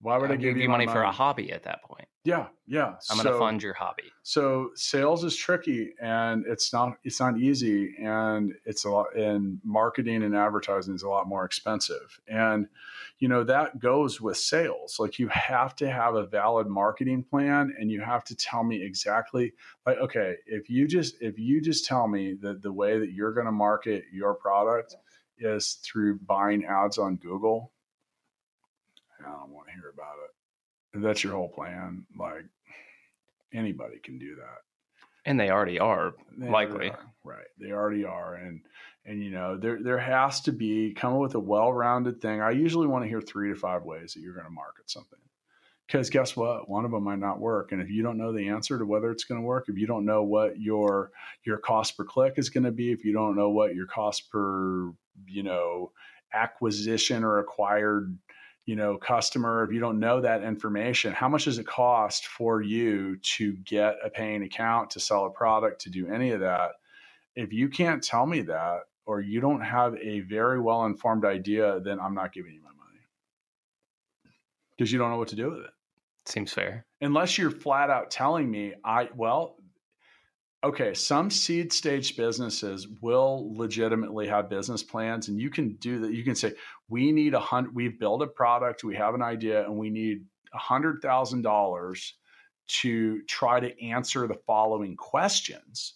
[0.00, 2.06] why would I, I give, you money, money, for a hobby at that point?
[2.24, 2.94] Yeah, yeah.
[3.10, 4.04] I'm so, going to fund your hobby.
[4.22, 9.16] So sales is tricky, and it's not it's not easy, and it's a lot.
[9.16, 12.68] And marketing and advertising is a lot more expensive, and
[13.18, 14.96] you know that goes with sales.
[15.00, 18.82] Like you have to have a valid marketing plan, and you have to tell me
[18.82, 19.52] exactly.
[19.86, 23.32] Like, okay, if you just if you just tell me that the way that you're
[23.32, 24.94] going to market your product
[25.38, 27.72] is through buying ads on Google
[29.26, 30.96] I don't want to hear about it.
[30.96, 32.44] If that's your whole plan, like
[33.52, 34.62] anybody can do that.
[35.24, 36.90] And they already are, they likely.
[36.90, 37.46] Are, right.
[37.60, 38.34] They already are.
[38.34, 38.60] And
[39.04, 42.40] and you know, there there has to be come up with a well-rounded thing.
[42.40, 45.18] I usually want to hear three to five ways that you're going to market something.
[45.86, 46.68] Because guess what?
[46.68, 47.72] One of them might not work.
[47.72, 49.86] And if you don't know the answer to whether it's going to work, if you
[49.86, 51.10] don't know what your
[51.44, 54.30] your cost per click is going to be, if you don't know what your cost
[54.30, 54.92] per,
[55.26, 55.92] you know,
[56.32, 58.16] acquisition or acquired
[58.68, 62.60] you know customer if you don't know that information how much does it cost for
[62.60, 66.72] you to get a paying account to sell a product to do any of that?
[67.34, 71.80] If you can't tell me that or you don't have a very well informed idea
[71.80, 73.00] then i'm not giving you my money.
[74.76, 75.70] Because you don't know what to do with it.
[76.26, 76.84] Seems fair.
[77.00, 79.56] Unless you're flat out telling me i well
[80.64, 86.12] okay, some seed stage businesses will legitimately have business plans, and you can do that.
[86.12, 86.54] You can say,
[86.88, 90.24] we need a hundred, we've built a product, we have an idea, and we need
[90.52, 92.14] a hundred thousand dollars
[92.68, 95.94] to try to answer the following questions.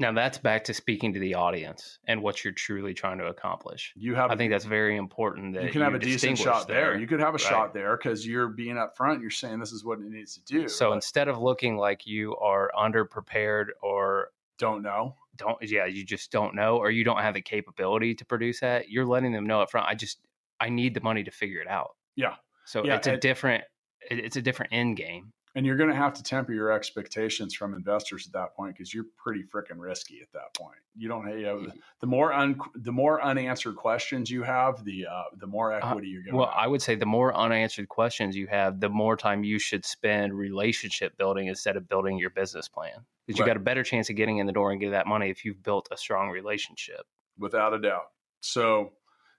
[0.00, 3.92] Now that's back to speaking to the audience and what you're truly trying to accomplish.
[3.96, 5.54] You have, I think that's very important.
[5.54, 6.92] That you can have a decent shot there.
[6.92, 7.00] there.
[7.00, 7.40] You could have a Right.
[7.40, 9.20] shot there because you're being upfront.
[9.20, 10.68] You're saying this is what it needs to do.
[10.68, 15.16] So instead of looking like you are underprepared or don't know.
[15.36, 18.88] don't, yeah, you just don't know or you don't have the capability to produce that,
[18.90, 19.86] you're letting them know up front.
[19.88, 20.18] I just,
[20.58, 21.94] I need the money to figure it out.
[22.16, 22.34] Yeah.
[22.64, 23.62] So Yeah, it's a different,
[24.10, 25.32] it's a different end game.
[25.58, 28.94] And you're going to have to temper your expectations from investors at that point because
[28.94, 30.78] you're pretty freaking risky at that point.
[30.94, 31.66] You don't you know,
[31.98, 36.22] the more un, the more unanswered questions you have, the uh, the more equity you're
[36.22, 36.54] going Well, have.
[36.56, 40.32] I would say the more unanswered questions you have, the more time you should spend
[40.32, 43.04] relationship building instead of building your business plan.
[43.26, 43.50] Because you Right.
[43.50, 45.60] got a better chance of getting in the door and get that money if you've
[45.64, 47.04] built a strong relationship.
[47.36, 48.12] without a doubt.
[48.42, 48.92] So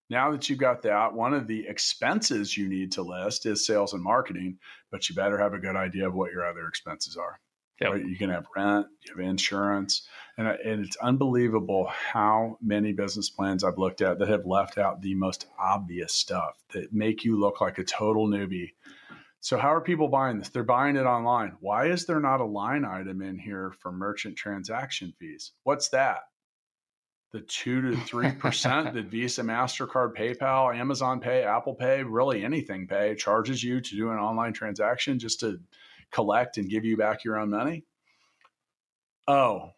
[0.09, 3.93] now that you've got that, one of the expenses you need to list is sales
[3.93, 4.57] and marketing,
[4.91, 7.39] but you better have a good idea of what your other expenses are.
[7.81, 7.91] Yep.
[7.91, 8.05] Right?
[8.05, 10.05] You can have rent, you have insurance,
[10.37, 14.77] and, uh, and it's unbelievable how many business plans I've looked at that have left
[14.77, 18.71] out the most obvious stuff that make you look like a total newbie.
[19.41, 20.49] So how are people buying this?
[20.49, 21.55] They're buying it online.
[21.61, 25.53] Why is there not a line item in here for merchant transaction fees?
[25.63, 26.23] What's that?
[27.31, 32.87] The two to three percent that Visa, Mastercard, PayPal, Amazon Pay, Apple Pay, really anything
[32.87, 35.59] pay charges you to do an online transaction just to
[36.11, 37.83] collect and give you back your own money.
[39.27, 39.71] Oh,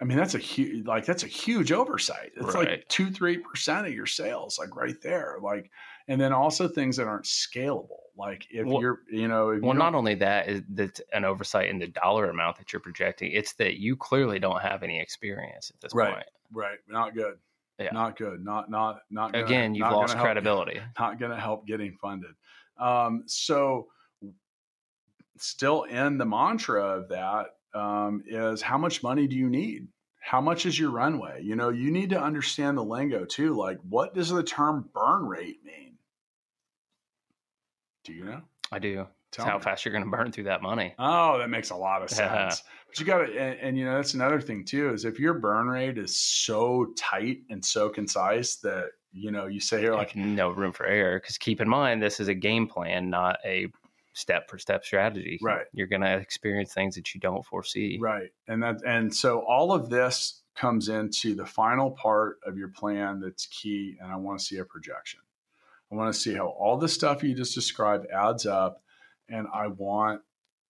[0.00, 2.32] I mean that's a huge like that's a huge oversight.
[2.36, 5.36] It's like two three percent of your sales, like right there.
[5.40, 5.70] Like,
[6.08, 7.98] and then also things that aren't scalable.
[8.16, 11.00] Like if Well- you're, you know, if you Well, don't- not only that is that's
[11.12, 14.82] an oversight in the dollar amount that you're projecting, it's that you clearly don't have
[14.82, 16.14] any experience at this Right.
[16.14, 16.26] point.
[16.54, 17.34] Right, not good.
[17.78, 17.90] Yeah.
[17.92, 18.44] Not good.
[18.44, 20.80] Not not not gonna- Again, you've not gonna lost help- credibility.
[20.98, 22.30] not going to help getting funded.
[22.78, 23.88] Um, so,
[25.38, 29.88] still in the mantra of that um, is how much money do you need?
[30.20, 31.42] How much is your runway?
[31.42, 33.54] You know, you need to understand the lingo too.
[33.54, 35.98] Like, what does the term burn rate mean?
[38.04, 38.40] Do you know?
[38.70, 39.06] I do.
[39.34, 39.62] Tell how me.
[39.62, 40.94] fast you're going to burn through that money.
[40.98, 42.62] Oh, that makes a lot of sense.
[42.86, 44.92] but you got to, and, and you know, that's another thing too.
[44.92, 49.60] Is if your burn rate is so tight and so concise that you know you
[49.60, 51.18] say here like Like no room for error.
[51.18, 53.68] Because keep in mind, this is a game plan, not a
[54.12, 55.38] step for step strategy.
[55.42, 55.66] Right.
[55.72, 57.98] You're going to experience things that you don't foresee.
[58.00, 58.30] Right.
[58.46, 63.18] And that and so all of this comes into the final part of your plan
[63.18, 65.20] that's key and I want to see a projection.
[65.90, 68.83] I want to see how all the stuff you just described adds up
[69.28, 70.22] and I want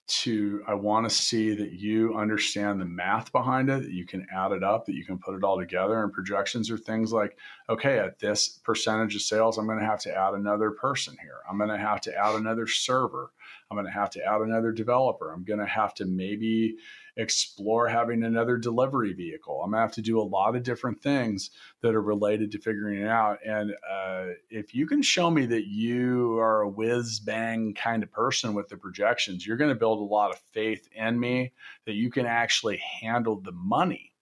[0.06, 4.26] to I want to see that you understand the math behind it, that you can
[4.34, 7.38] add it up, that you can put it all together and projections are things like
[7.70, 11.38] okay, at this percentage of sales I'm going to have to add another person here.
[11.50, 13.30] I'm going to have to add another server.
[13.70, 15.32] I'm going to have to add another developer.
[15.32, 16.76] I'm going to have to maybe
[17.16, 19.61] explore having another delivery vehicle.
[19.62, 21.50] I'm going to have to do a lot of different things
[21.81, 23.38] that are related to figuring it out.
[23.46, 28.11] And uh, if you can show me that you are a whiz bang kind of
[28.11, 31.53] person with the projections, you're going to build a lot of faith in me
[31.87, 34.12] that you can actually handle the money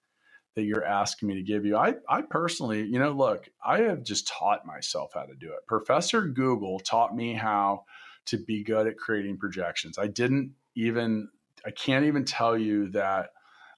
[0.55, 1.77] that you're asking me to give you.
[1.77, 5.67] I, I personally, you know, look, I have just taught myself how to do it.
[5.67, 7.85] Professor Google taught me how
[8.27, 9.99] to be good at creating projections.
[9.99, 11.31] I didn't even,
[11.67, 13.31] I can't even tell you that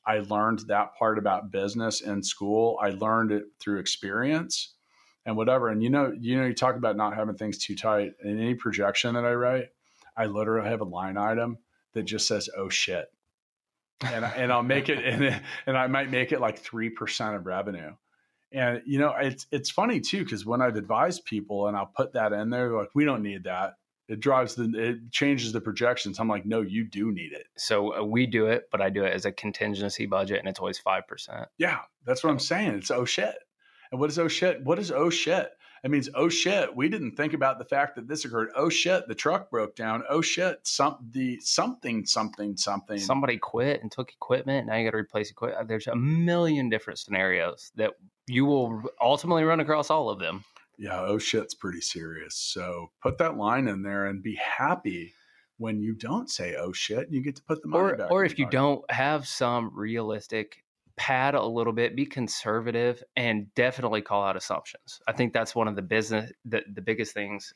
[0.07, 2.79] I learned that part about business in school.
[2.81, 4.75] I learned it through experience
[5.27, 5.69] and whatever.
[5.69, 8.13] And you know, you know, you talk about not having things too tight.
[8.23, 9.69] In any projection that I write,
[10.17, 11.59] I literally have a line item
[11.95, 13.07] that just says, "Oh shit,"
[14.03, 17.37] and I- and I'll make it, and and I might make it like three percent
[17.37, 17.95] of revenue.
[18.53, 22.13] And you know, it's it's funny too because when I've advised people and I'll put
[22.13, 23.75] that in there, like, "We don't need that."
[24.09, 26.19] It drives the, it changes the projections.
[26.19, 27.47] I'm like, no, you do need it.
[27.57, 30.61] So uh, we do it, but I do it as a contingency budget and it's
[30.61, 31.47] always 5%.
[31.59, 32.75] Yeah, that's what I'm saying.
[32.75, 33.35] It's oh shit.
[33.91, 34.63] And what is oh shit?
[34.63, 35.51] What is oh shit?
[35.85, 36.75] It means oh shit.
[36.75, 38.49] We didn't think about the fact that this occurred.
[38.57, 40.03] Oh shit, the truck broke down.
[40.09, 42.99] Oh shit, some the something something something.
[42.99, 44.67] Somebody quit and took equipment.
[44.67, 45.69] Now you got to replace equipment.
[45.69, 47.93] There's a million different scenarios that
[48.27, 50.45] you will ultimately run across all of them.
[50.79, 52.37] Yeah, oh shit's pretty serious.
[52.37, 55.15] So put that line in there and be happy
[55.59, 57.07] when you don't say oh shit.
[57.07, 58.11] And you get to put the money or back.
[58.11, 60.63] or if you don't have some realistic
[60.97, 65.67] pad a little bit be conservative and definitely call out assumptions i think that's one
[65.67, 67.53] of the business the, the biggest things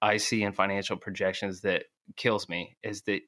[0.00, 1.82] i see in financial projections that
[2.16, 3.20] kills me is that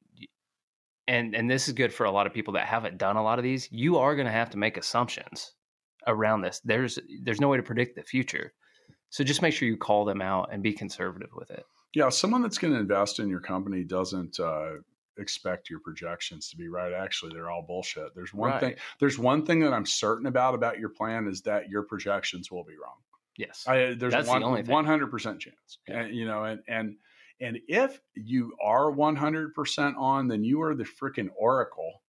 [1.10, 3.38] and and this is good for a lot of people that haven't done a lot
[3.38, 3.68] of these.
[3.72, 5.52] You are going to have to make assumptions
[6.06, 6.60] around this.
[6.64, 8.52] There's there's no way to predict the future.
[9.10, 11.66] So just make sure you call them out and be conservative with it.
[11.94, 14.74] Yeah, someone that's going to invest in your company doesn't uh,
[15.18, 16.92] expect your projections to be right.
[16.92, 18.14] Actually, they're all bullshit.
[18.14, 18.60] There's one Right.
[18.60, 18.74] thing.
[19.00, 22.64] There's one thing that I'm certain about about your plan is that your projections will
[22.64, 22.96] be wrong.
[23.36, 23.64] Yes.
[23.66, 25.78] I, there's That's the one one hundred percent chance.
[25.88, 26.00] Yeah.
[26.02, 26.96] And, you know, and and
[27.40, 32.02] and if you are one hundred percent on, then you are the freaking oracle.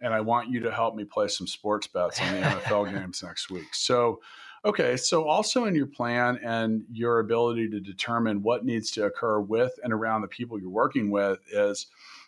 [0.00, 3.22] And I want you to help me play some sports bets on the NFL games
[3.22, 3.72] next week.
[3.72, 4.20] So,
[4.64, 9.40] okay, so also in your plan and your ability to determine what needs to occur
[9.40, 11.86] with and around the people you're working with is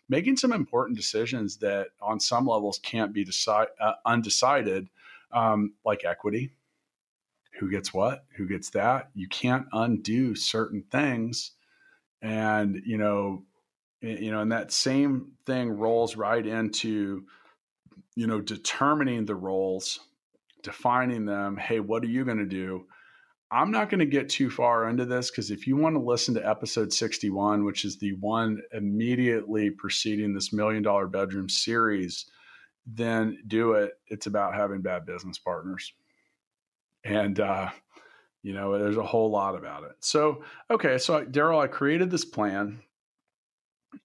[0.08, 4.88] making some important decisions that on some levels can't be decide, uh, undecided,
[5.32, 6.50] um, like equity.
[7.60, 9.10] Who gets what, who gets that.
[9.14, 11.52] You can't undo certain things,
[12.20, 13.44] and you know,
[14.00, 17.24] you know, and that same thing rolls right into,
[18.16, 20.00] you know, determining the roles,
[20.64, 21.56] defining them.
[21.56, 22.86] Hey, what are you going to do?
[23.52, 26.34] I'm not going to get too far into this because if you want to listen
[26.34, 32.26] to episode 61, which is the one immediately preceding this million dollar bedroom series,
[32.84, 33.92] then do it.
[34.08, 35.92] It's about having bad business partners
[37.04, 37.70] and uh,
[38.42, 42.24] you know there's a whole lot about it so okay so daryl i created this
[42.24, 42.80] plan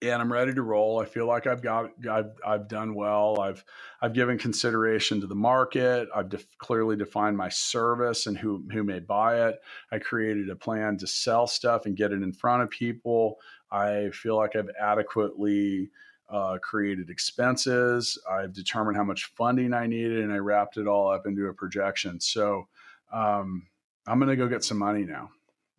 [0.02, 3.64] and i'm ready to roll i feel like i've got i've, I've done well i've
[4.02, 8.84] i've given consideration to the market i've def- clearly defined my service and who who
[8.84, 12.64] may buy it i created a plan to sell stuff and get it in front
[12.64, 13.38] of people
[13.72, 15.90] i feel like i've adequately
[16.30, 18.18] uh, created expenses.
[18.30, 21.54] I've determined how much funding I needed, and I wrapped it all up into a
[21.54, 22.20] projection.
[22.20, 22.68] So
[23.14, 23.68] um,
[24.08, 25.30] I'm going to go get some money now.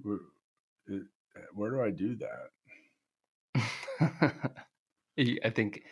[0.03, 0.19] Where,
[1.55, 2.51] where do I do that?
[5.19, 5.83] I think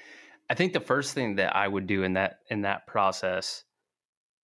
[0.51, 3.65] I think the first thing that I would do in that in that process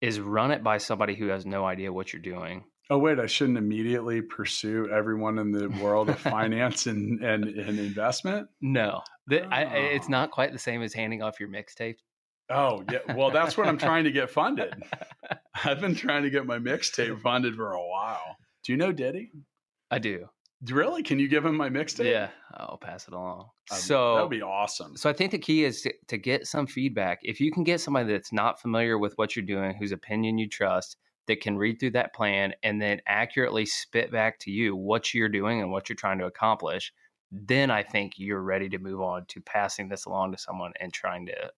[0.00, 2.64] is run it by somebody who has no idea what you're doing.
[2.90, 7.78] Oh wait, I shouldn't immediately pursue everyone in the world of finance and, and, and
[7.78, 8.48] investment.
[8.60, 10.10] No, the, I, I- it's Oh.
[10.10, 11.96] not quite the same as handing off your mixtape.
[12.50, 14.74] Oh yeah, well that's what I'm trying to get funded.
[15.64, 18.36] I've been trying to get my mixtape funded for a while.
[18.64, 19.30] Do you know Diddy?
[19.90, 20.26] I do.
[20.68, 21.02] Really?
[21.02, 22.14] Can you give him my mixtape?
[22.14, 23.50] Yeah, I'll pass it along.
[23.70, 24.96] Um, so that would be awesome.
[24.96, 27.20] So I think the key is to, to get some feedback.
[27.22, 30.48] If you can get somebody that's not familiar with what you're doing, whose opinion you
[30.48, 30.96] trust,
[31.26, 35.28] that can read through that plan and then accurately spit back to you what you're
[35.30, 36.92] doing and what you're trying to accomplish,
[37.32, 40.92] then I think you're ready to move on to passing this along to someone and
[40.92, 41.52] trying to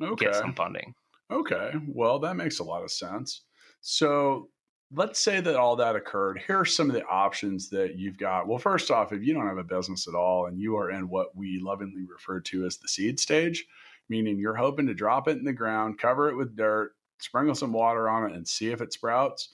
[0.00, 0.16] Okay.
[0.18, 0.94] get some funding.
[1.30, 1.72] Okay.
[1.88, 3.44] Well, that makes a lot of sense.
[3.82, 4.51] So
[4.94, 6.42] let's say that all that occurred.
[6.46, 8.46] Here are some of the options that you've got.
[8.46, 11.08] Well, first off, if you don't have a business at all and you are in
[11.08, 13.64] what we lovingly refer to as the seed stage,
[14.08, 17.72] meaning you're hoping to drop it in the ground, cover it with dirt, sprinkle some
[17.72, 19.50] water on it, and see if it sprouts,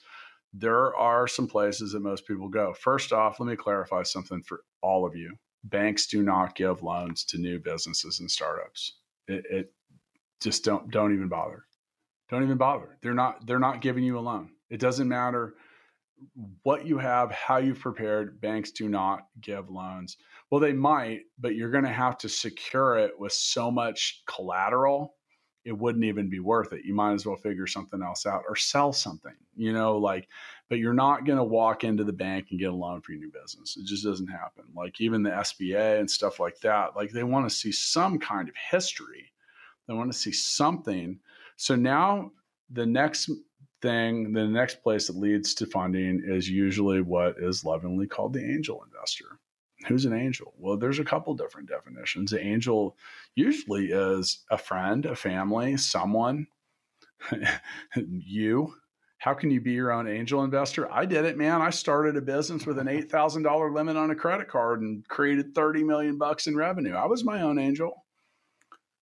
[0.53, 2.73] there are some places that most people go.
[2.73, 5.35] First off, let me clarify something for all of you.
[5.65, 8.95] Banks do not give loans to new businesses and startups.
[9.27, 9.73] It, it
[10.41, 11.65] just don't don't even bother.
[12.29, 12.97] Don't even bother.
[13.01, 14.51] They're not they're not giving you a loan.
[14.69, 15.55] It doesn't matter
[16.63, 18.41] what you have, how you've prepared.
[18.41, 20.17] Banks do not give loans.
[20.51, 25.15] Well, they might, but you're going to have to secure it with so much collateral.
[25.65, 26.85] It wouldn't even be worth it.
[26.85, 30.27] You might as well figure something else out or sell something, you know, like,
[30.69, 33.21] but you're not going to walk into the bank and get a loan for your
[33.21, 33.77] new business.
[33.77, 34.63] It just doesn't happen.
[34.75, 38.49] Like, even the SBA and stuff like that, like, they want to see some kind
[38.49, 39.31] of history.
[39.87, 41.19] They want to see something.
[41.57, 42.31] So now
[42.71, 43.29] the next
[43.81, 48.43] thing, the next place that leads to funding is usually what is lovingly called the
[48.43, 49.39] angel investor.
[49.87, 50.53] Who's an angel?
[50.57, 52.31] Well, there's a couple different definitions.
[52.31, 52.97] The angel
[53.35, 56.47] usually is a friend, a family, someone,
[57.95, 58.73] you.
[59.19, 60.91] How can you be your own angel investor?
[60.91, 61.61] I did it, man.
[61.61, 65.83] I started a business with an $8,000 limit on a credit card and created 30
[65.83, 66.95] million bucks in revenue.
[66.95, 68.05] I was my own angel.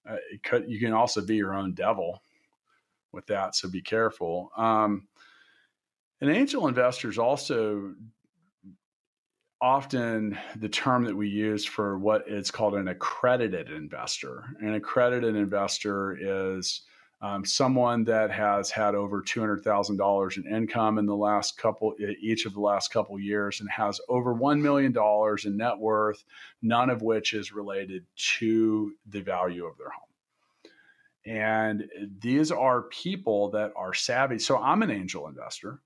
[0.08, 2.22] Uh, could, you can also be your own devil
[3.12, 4.52] with that, so be careful.
[4.58, 5.08] Um,
[6.22, 7.94] an angel investor is also
[9.62, 14.44] often the term that we use for what is called an accredited investor.
[14.62, 16.82] An accredited investor is
[17.22, 21.58] um, someone that has had over two hundred thousand dollars in income in the last
[21.58, 25.80] couple, each of the last couple years, and has over one million dollars in net
[25.80, 26.24] worth,
[26.62, 28.06] none of which is related
[28.38, 30.04] to the value of their home.
[31.28, 34.40] And eh, these are people that are savvy.
[34.40, 35.82] So I'm an angel investor.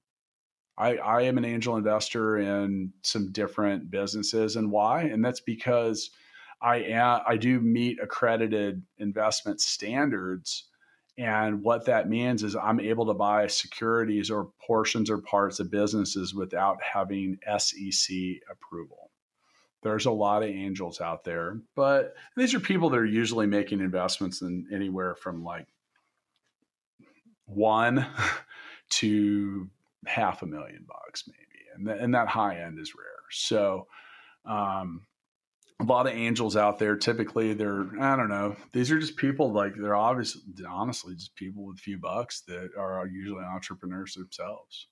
[0.77, 4.55] I, I am an angel investor in some different businesses.
[4.55, 5.03] And why?
[5.03, 6.11] And that's because
[6.61, 10.69] I am, I do meet accredited investment standards.
[11.17, 15.69] And what that means is I'm able to buy securities or portions or parts of
[15.69, 18.15] businesses without having SEC
[18.49, 19.10] approval.
[19.83, 23.79] There's a lot of angels out there, but these are people that are usually making
[23.79, 25.67] investments in anywhere from like
[27.45, 28.05] one
[28.91, 29.69] to
[30.05, 31.37] half a million bucks, maybe.
[31.75, 33.05] And, th- and that high end is rare.
[33.31, 33.87] So,
[34.45, 35.05] um,
[35.79, 36.95] a lot of angels out there.
[36.95, 38.55] Typically, they're I don't know.
[38.71, 42.69] These are just people like they're obviously honestly just people with a few bucks that
[42.77, 44.87] are usually entrepreneurs themselves.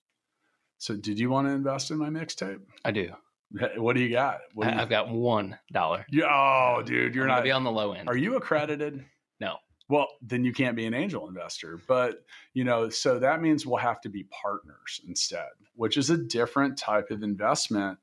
[0.80, 2.62] So, did you want to invest in my mixtape?
[2.84, 3.12] I do.
[3.78, 4.39] What do you got?
[4.60, 6.06] Do you, I've got one dollar.
[6.12, 7.43] Yeah, oh, dude, you're I'm not.
[7.43, 8.08] be on the low end.
[8.10, 9.04] Are you accredited?
[9.39, 9.56] No.
[9.88, 11.80] Well, then you can't be an angel investor.
[11.88, 12.24] But,
[12.54, 16.78] you know, so that means we'll have to be partners instead, which is a different
[16.78, 17.97] type of investment.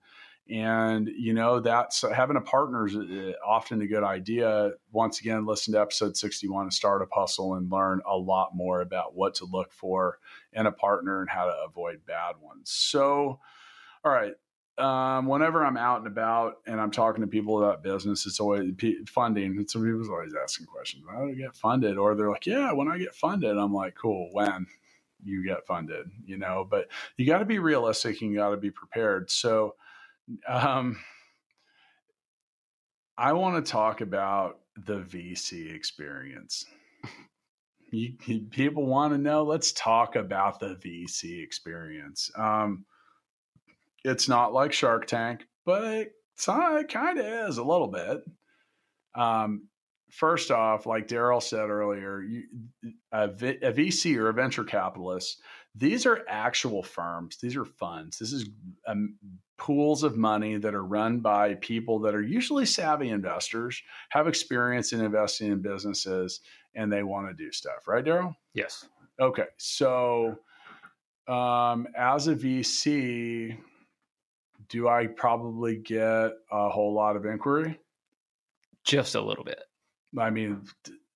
[0.51, 4.73] And, you know, that's having a partner is uh, often a good idea.
[4.93, 9.15] Once again, listen to episode 61 of Startup Hustle and learn a lot more about
[9.15, 10.19] what to look for
[10.53, 12.71] in a partner and how to avoid bad ones.
[12.71, 13.39] So,
[14.05, 14.35] all right
[14.79, 18.73] um, whenever I'm out and about and I'm talking to people about business, it's always
[19.09, 19.57] funding.
[19.57, 21.05] And some people's always asking questions.
[21.11, 21.97] How do I get funded?
[21.97, 24.29] Or they're like, yeah, when I get funded, I'm like, cool.
[24.33, 24.67] When
[25.25, 28.57] you get funded, you know, but you got to be realistic and you got to
[28.57, 29.31] be prepared.
[29.31, 29.75] So,
[30.47, 30.99] um,
[33.19, 36.67] I want to talk about the VC experience.
[37.91, 38.13] You,
[38.51, 39.43] people want to know.
[39.43, 42.31] Let's talk about the VC experience.
[42.37, 42.85] Um,
[44.07, 46.13] it's not like Shark Tank, but it,
[46.89, 48.23] kind of is a little bit.
[49.15, 49.69] Um,
[50.11, 52.45] first off, like Daryl said earlier, you,
[53.11, 55.41] a, v, a VC or a venture capitalist,
[55.75, 57.39] these are actual firms.
[57.39, 58.19] These are funds.
[58.19, 58.49] This is
[58.87, 59.17] um,
[59.59, 64.93] pools of money that are run by people that are usually savvy investors, have experience
[64.93, 66.41] in investing in businesses,
[66.75, 67.89] and they want to do stuff.
[67.89, 68.37] Right, Daryl?
[68.55, 68.87] Yes.
[69.21, 69.47] Okay.
[69.57, 70.39] So,
[71.27, 73.57] um, as a VC,
[74.69, 77.79] do I probably get a whole lot of inquiry?
[78.85, 79.63] Just a little bit.
[80.19, 80.63] I mean,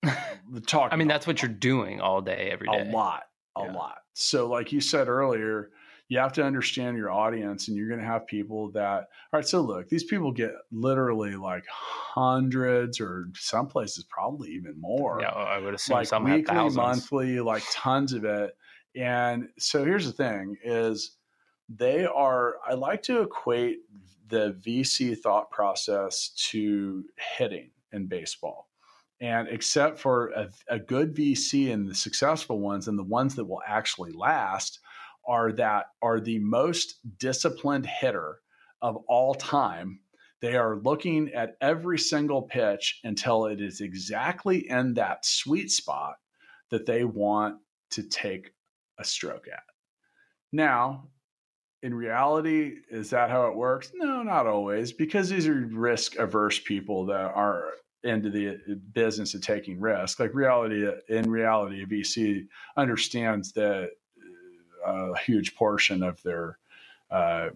[0.03, 0.93] the talk.
[0.93, 2.89] I mean, that's what you're doing all day, every day.
[2.89, 3.25] A lot,
[3.57, 3.73] a yeah.
[3.73, 3.99] lot.
[4.15, 5.71] So, like you said earlier,
[6.09, 9.09] you have to understand your audience, and you're going to have people that.
[9.33, 14.81] All right, so look, these people get literally like hundreds, or some places probably even
[14.81, 15.21] more.
[15.21, 18.57] Yeah, I would assume like some weekly, monthly, like tons of it.
[18.97, 21.17] And so here's the thing: is
[21.75, 23.79] they are i like to equate
[24.29, 27.05] the vc thought process to
[27.37, 28.69] hitting in baseball.
[29.21, 33.45] And except for a, a, good vc and the successful ones and the ones that
[33.45, 34.81] will actually last
[35.27, 38.41] are that are the most disciplined hitter
[38.81, 40.01] of all time.
[40.41, 46.15] They are looking at every single pitch until it is exactly in that sweet spot
[46.71, 47.57] that they want
[47.91, 48.53] to take
[48.99, 49.63] a stroke at.
[50.51, 51.09] Now
[51.83, 53.93] in reality, is that how it works?
[53.95, 57.73] No, not always, because these are risk averse people that are
[58.03, 60.21] into the uh, business of taking risk.
[60.21, 63.91] Like reality, in reality, a VC understands that
[64.87, 66.59] uh, a huge portion of their
[67.11, 67.51] uh,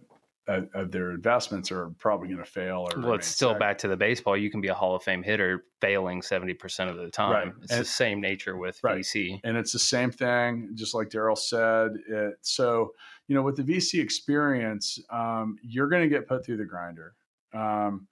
[0.47, 2.89] of their investments are probably going to fail.
[2.95, 4.37] Or well, it's still back to the baseball.
[4.37, 7.49] You can be a Hall of Fame hitter failing seventy percent of the time.
[7.49, 7.55] Right.
[7.63, 8.99] It's and, the same nature with right.
[8.99, 10.71] VC, and it's the same thing.
[10.75, 12.93] Just like Daryl said, it, so
[13.27, 17.15] you know, with the VC experience, um, you're going to get put through the grinder.
[17.55, 18.07] Um,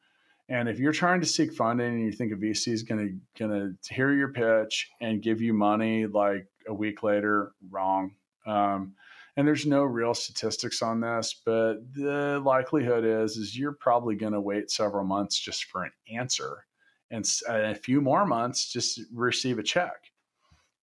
[0.48, 3.44] and if you're trying to seek funding and you think a VC is going to
[3.46, 8.12] going to hear your pitch and give you money like a week later, wrong.
[8.46, 8.94] Um,
[9.36, 14.34] and there's no real statistics on this, but the likelihood is is you're probably going
[14.34, 16.66] to wait several months just for an answer,
[17.10, 20.10] and a few more months just receive a check.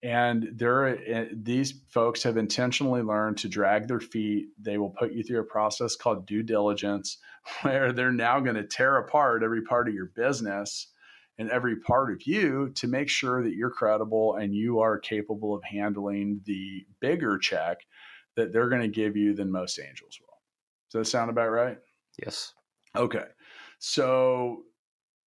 [0.01, 4.47] And there eh, these folks have intentionally learned to drag their feet.
[4.57, 7.17] They will put you through a process called due diligence
[7.61, 10.87] where they're now going to tear apart every part of your business
[11.37, 15.55] and every part of you to make sure that you're credible and you are capable
[15.55, 17.79] of handling the bigger check
[18.35, 20.37] that they're going to give you than most angels will
[20.91, 21.77] does that sound about right
[22.21, 22.53] yes
[22.95, 23.25] okay
[23.79, 24.63] so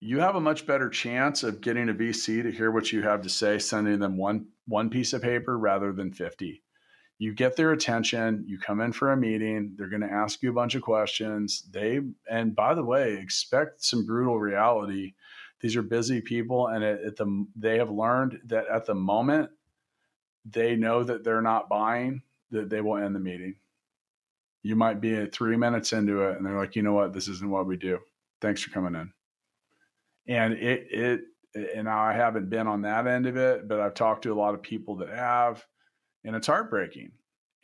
[0.05, 3.23] you have a much better chance of getting a VC to hear what you have
[3.23, 6.61] to say, sending them one one piece of paper rather than 50.
[7.19, 10.51] You get their attention, you come in for a meeting, they're going to ask you
[10.51, 11.63] a bunch of questions.
[11.71, 15.15] They and by the way, expect some brutal reality.
[15.61, 19.51] These are busy people and at, at the they have learned that at the moment
[20.45, 22.23] they know that they're not buying,
[22.53, 23.57] that they will end the meeting.
[24.63, 27.13] You might be 3 minutes into it and they're like, "You know what?
[27.13, 27.99] This isn't what we do.
[28.41, 29.13] Thanks for coming in."
[30.29, 31.21] And it, it,
[31.75, 34.55] and I haven't been on that end of it, but I've talked to a lot
[34.55, 35.67] of people that have,
[36.25, 37.11] and it's heartbreaking.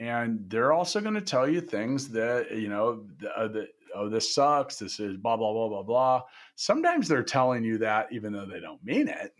[0.01, 3.65] And they're also going to tell you things that, you know, that, oh,
[3.95, 4.79] oh, this sucks.
[4.79, 6.23] This is blah, blah, blah, blah, blah.
[6.57, 9.35] Sometimes they're telling you that even though they don't mean it.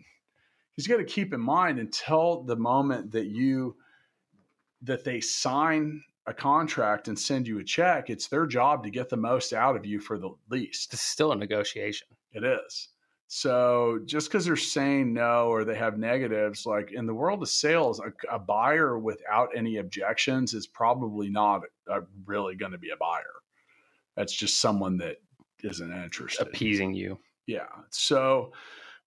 [0.75, 3.75] You got to keep in mind until the moment that you,
[4.81, 9.09] that they sign a contract and send you a check, it's their job to get
[9.09, 10.93] the most out of you for the least.
[10.93, 12.07] It's still a negotiation.
[12.31, 12.89] It is.
[13.27, 17.49] So just because they're saying no or they have negatives, like in the world of
[17.49, 22.89] sales, a, a buyer without any objections is probably not a, really going to be
[22.89, 23.43] a buyer.
[24.15, 25.17] That's just someone that
[25.63, 26.47] isn't interested.
[26.47, 27.19] Appeasing you.
[27.45, 27.67] Yeah.
[27.91, 28.53] So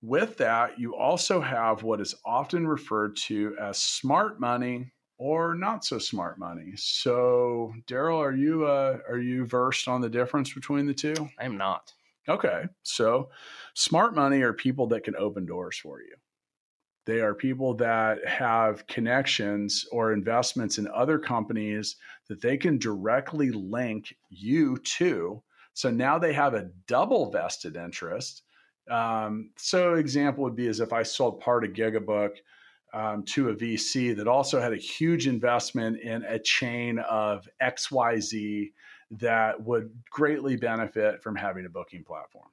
[0.02, 4.92] with that, you also have what is often referred to as smart money
[5.22, 6.72] or not so smart money.
[6.74, 11.14] So, Daryl, are you uh, are you versed on the difference between the two?
[11.38, 11.92] I am not.
[12.28, 13.30] Okay, so
[13.74, 16.16] smart money are people that can open doors for you.
[17.06, 21.96] They are people that have connections or investments in other companies
[22.28, 25.40] that they can directly link you to.
[25.74, 28.42] So now they have a double vested interest.
[28.90, 32.38] Um, so, example would be as if I sold part of Gigabook
[32.92, 38.72] um, to a VC that also had a huge investment in a chain of XYZ
[39.12, 42.48] that would greatly benefit from having a booking platform.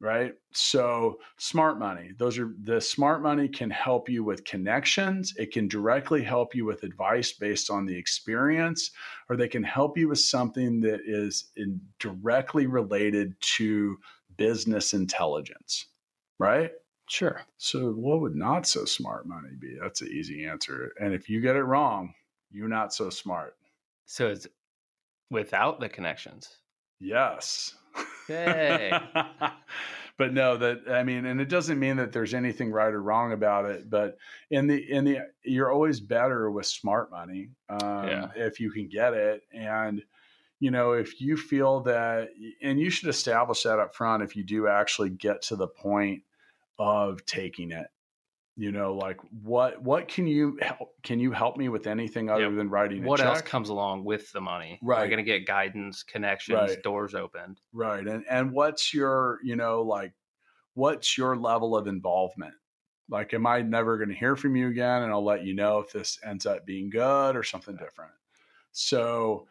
[0.00, 0.34] Right.
[0.52, 5.32] So, smart money, those are the smart money can help you with connections.
[5.38, 8.90] It can directly help you with advice based on the experience,
[9.30, 11.52] or they can help you with something that is
[12.00, 13.96] directly related to
[14.36, 15.86] business intelligence.
[16.38, 16.72] Right.
[17.08, 17.42] Sure.
[17.58, 19.76] So, what would not so smart money be?
[19.80, 20.92] That's an easy answer.
[21.00, 22.14] And if you get it wrong,
[22.50, 23.56] you're not so smart.
[24.06, 24.46] So, it's
[25.30, 26.48] without the connections.
[27.00, 27.74] Yes.
[28.26, 28.92] Hey.
[30.16, 33.32] but no, that I mean, and it doesn't mean that there's anything right or wrong
[33.32, 33.90] about it.
[33.90, 34.16] But
[34.50, 38.28] in the in the, you're always better with smart money um, yeah.
[38.36, 39.42] if you can get it.
[39.52, 40.02] And
[40.60, 42.30] you know, if you feel that,
[42.62, 46.22] and you should establish that up front if you do actually get to the point
[46.78, 47.86] of taking it
[48.56, 52.42] you know like what what can you help can you help me with anything other
[52.42, 52.56] yep.
[52.56, 54.78] than writing what else comes along with the money?
[54.82, 55.00] Right.
[55.00, 56.82] you're going to get guidance connections right.
[56.82, 57.60] doors opened.
[57.72, 60.12] Right and and what's your you know like
[60.74, 62.54] what's your level of involvement?
[63.08, 65.80] Like am i never going to hear from you again and i'll let you know
[65.80, 68.12] if this ends up being good or something different?
[68.70, 69.48] So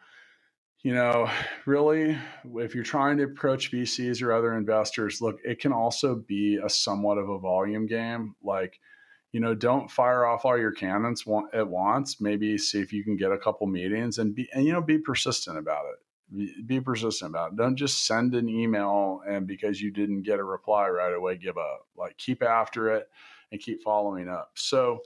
[0.84, 1.30] you know,
[1.64, 2.16] really,
[2.56, 6.68] if you're trying to approach VCs or other investors, look, it can also be a
[6.68, 8.36] somewhat of a volume game.
[8.42, 8.78] Like,
[9.32, 11.24] you know, don't fire off all your cannons
[11.54, 12.20] at once.
[12.20, 14.98] Maybe see if you can get a couple meetings and be, and you know, be
[14.98, 16.66] persistent about it.
[16.66, 17.56] Be, persistent about it.
[17.56, 21.56] Don't just send an email and because you didn't get a reply right away, give
[21.56, 21.86] up.
[21.96, 23.08] Like, keep after it
[23.50, 24.50] and keep following up.
[24.54, 25.00] So,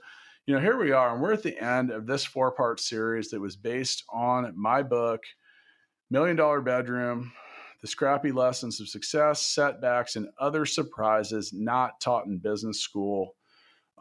[0.45, 3.29] you know, here we are, and we're at the end of this four part series
[3.29, 5.21] that was based on my book
[6.11, 7.31] Million Dollar Bedroom,
[7.81, 13.35] The Scrappy Lessons of Success, Setbacks, and Other Surprises Not Taught in Business School.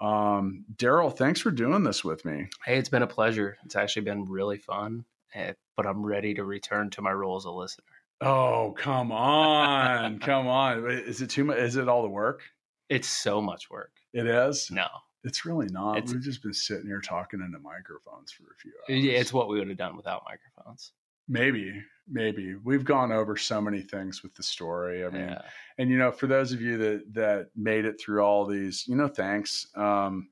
[0.00, 2.48] Um, Daryl, thanks for doing this with me.
[2.64, 3.56] Hey, it's been a pleasure.
[3.64, 5.04] It's actually been really fun,
[5.34, 7.84] eh, but I'm ready to return to my role as a listener.
[8.20, 10.18] Oh, come on.
[10.20, 10.88] come on.
[10.90, 11.58] Is it too much?
[11.58, 12.42] Is it all the work?
[12.88, 13.92] It's so much work.
[14.14, 14.70] It is?
[14.70, 14.86] No.
[15.24, 15.98] It's really not.
[15.98, 19.04] It's, We've just been sitting here talking into microphones for a few hours.
[19.04, 20.92] Yeah, it's what we would have done without microphones.
[21.28, 25.04] Maybe, maybe we've gone over so many things with the story.
[25.04, 25.42] I mean, yeah.
[25.78, 28.96] and you know, for those of you that that made it through all these, you
[28.96, 29.66] know, thanks.
[29.74, 30.28] Um,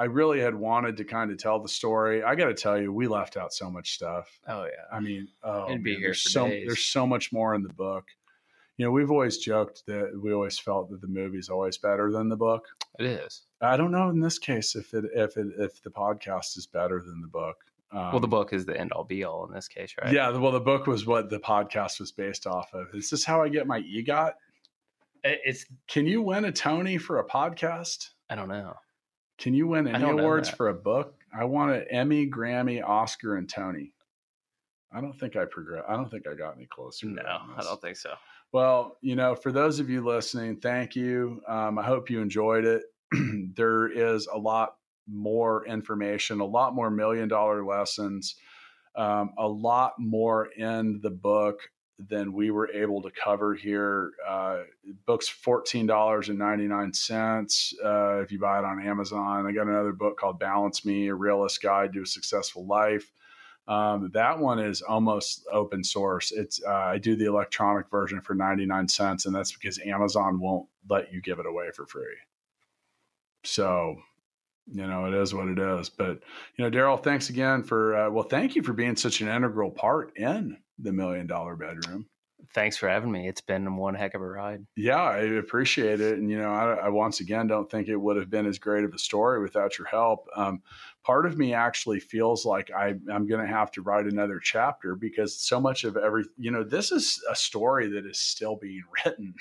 [0.00, 2.22] I really had wanted to kind of tell the story.
[2.22, 4.40] I got to tell you, we left out so much stuff.
[4.48, 4.96] Oh yeah.
[4.96, 6.66] I mean, oh, It'd be man, here there's so days.
[6.66, 8.06] there's so much more in the book.
[8.78, 12.30] You know, we've always joked that we always felt that the movie's always better than
[12.30, 12.64] the book.
[12.98, 13.42] It is.
[13.60, 17.02] I don't know in this case if it if it if the podcast is better
[17.02, 17.56] than the book.
[17.92, 20.12] Um, well, the book is the end all be all in this case, right?
[20.12, 20.30] Yeah.
[20.30, 22.86] Well, the book was what the podcast was based off of.
[22.94, 24.32] Is this how I get my EGOT?
[25.24, 25.66] It's.
[25.88, 28.10] Can you win a Tony for a podcast?
[28.28, 28.74] I don't know.
[29.38, 31.14] Can you win any awards for a book?
[31.36, 33.92] I want an Emmy, Grammy, Oscar, and Tony.
[34.92, 35.84] I don't think I progress.
[35.88, 37.06] I don't think I got any closer.
[37.06, 38.14] No, I don't think so.
[38.52, 41.40] Well, you know, for those of you listening, thank you.
[41.46, 42.82] Um, I hope you enjoyed it.
[43.54, 44.74] there is a lot
[45.10, 48.36] more information, a lot more million dollar lessons,
[48.96, 51.60] um, a lot more in the book
[52.08, 54.12] than we were able to cover here.
[54.26, 54.62] Uh,
[55.06, 59.46] book's fourteen dollars and ninety nine cents uh, if you buy it on Amazon.
[59.46, 63.12] I got another book called Balance Me: A Realist Guide to a Successful Life.
[63.68, 66.32] Um, that one is almost open source.
[66.32, 70.68] It's uh, I do the electronic version for 99 cents, and that's because Amazon won't
[70.88, 72.16] let you give it away for free.
[73.44, 73.96] So,
[74.66, 75.88] you know, it is what it is.
[75.88, 76.20] But
[76.56, 79.70] you know, Daryl, thanks again for uh, well, thank you for being such an integral
[79.70, 82.06] part in the Million Dollar Bedroom
[82.54, 83.28] thanks for having me.
[83.28, 84.66] It's been one heck of a ride.
[84.76, 86.18] Yeah, I appreciate it.
[86.18, 88.84] And, you know, I, I once again don't think it would have been as great
[88.84, 90.26] of a story without your help.
[90.34, 90.62] Um,
[91.04, 94.96] part of me actually feels like I, I'm going to have to write another chapter
[94.96, 98.82] because so much of every, you know, this is a story that is still being
[99.04, 99.34] written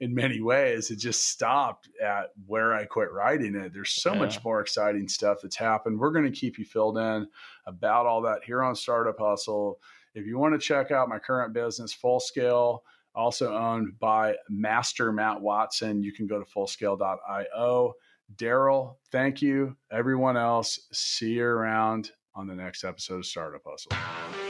[0.00, 0.90] in many ways.
[0.90, 3.72] It just stopped at where I quit writing it.
[3.72, 4.18] There's so yeah.
[4.18, 5.98] much more exciting stuff that's happened.
[5.98, 7.28] We're going to keep you filled in
[7.66, 9.78] about all that here on Startup Hustle
[10.14, 12.82] if you want to check out my current business, Full Scale,
[13.14, 17.94] also owned by Master Matt Watson, you can go to fullscale.io.
[18.36, 19.76] Daryl, thank you.
[19.90, 24.49] Everyone else, see you around on the next episode of Startup Hustle.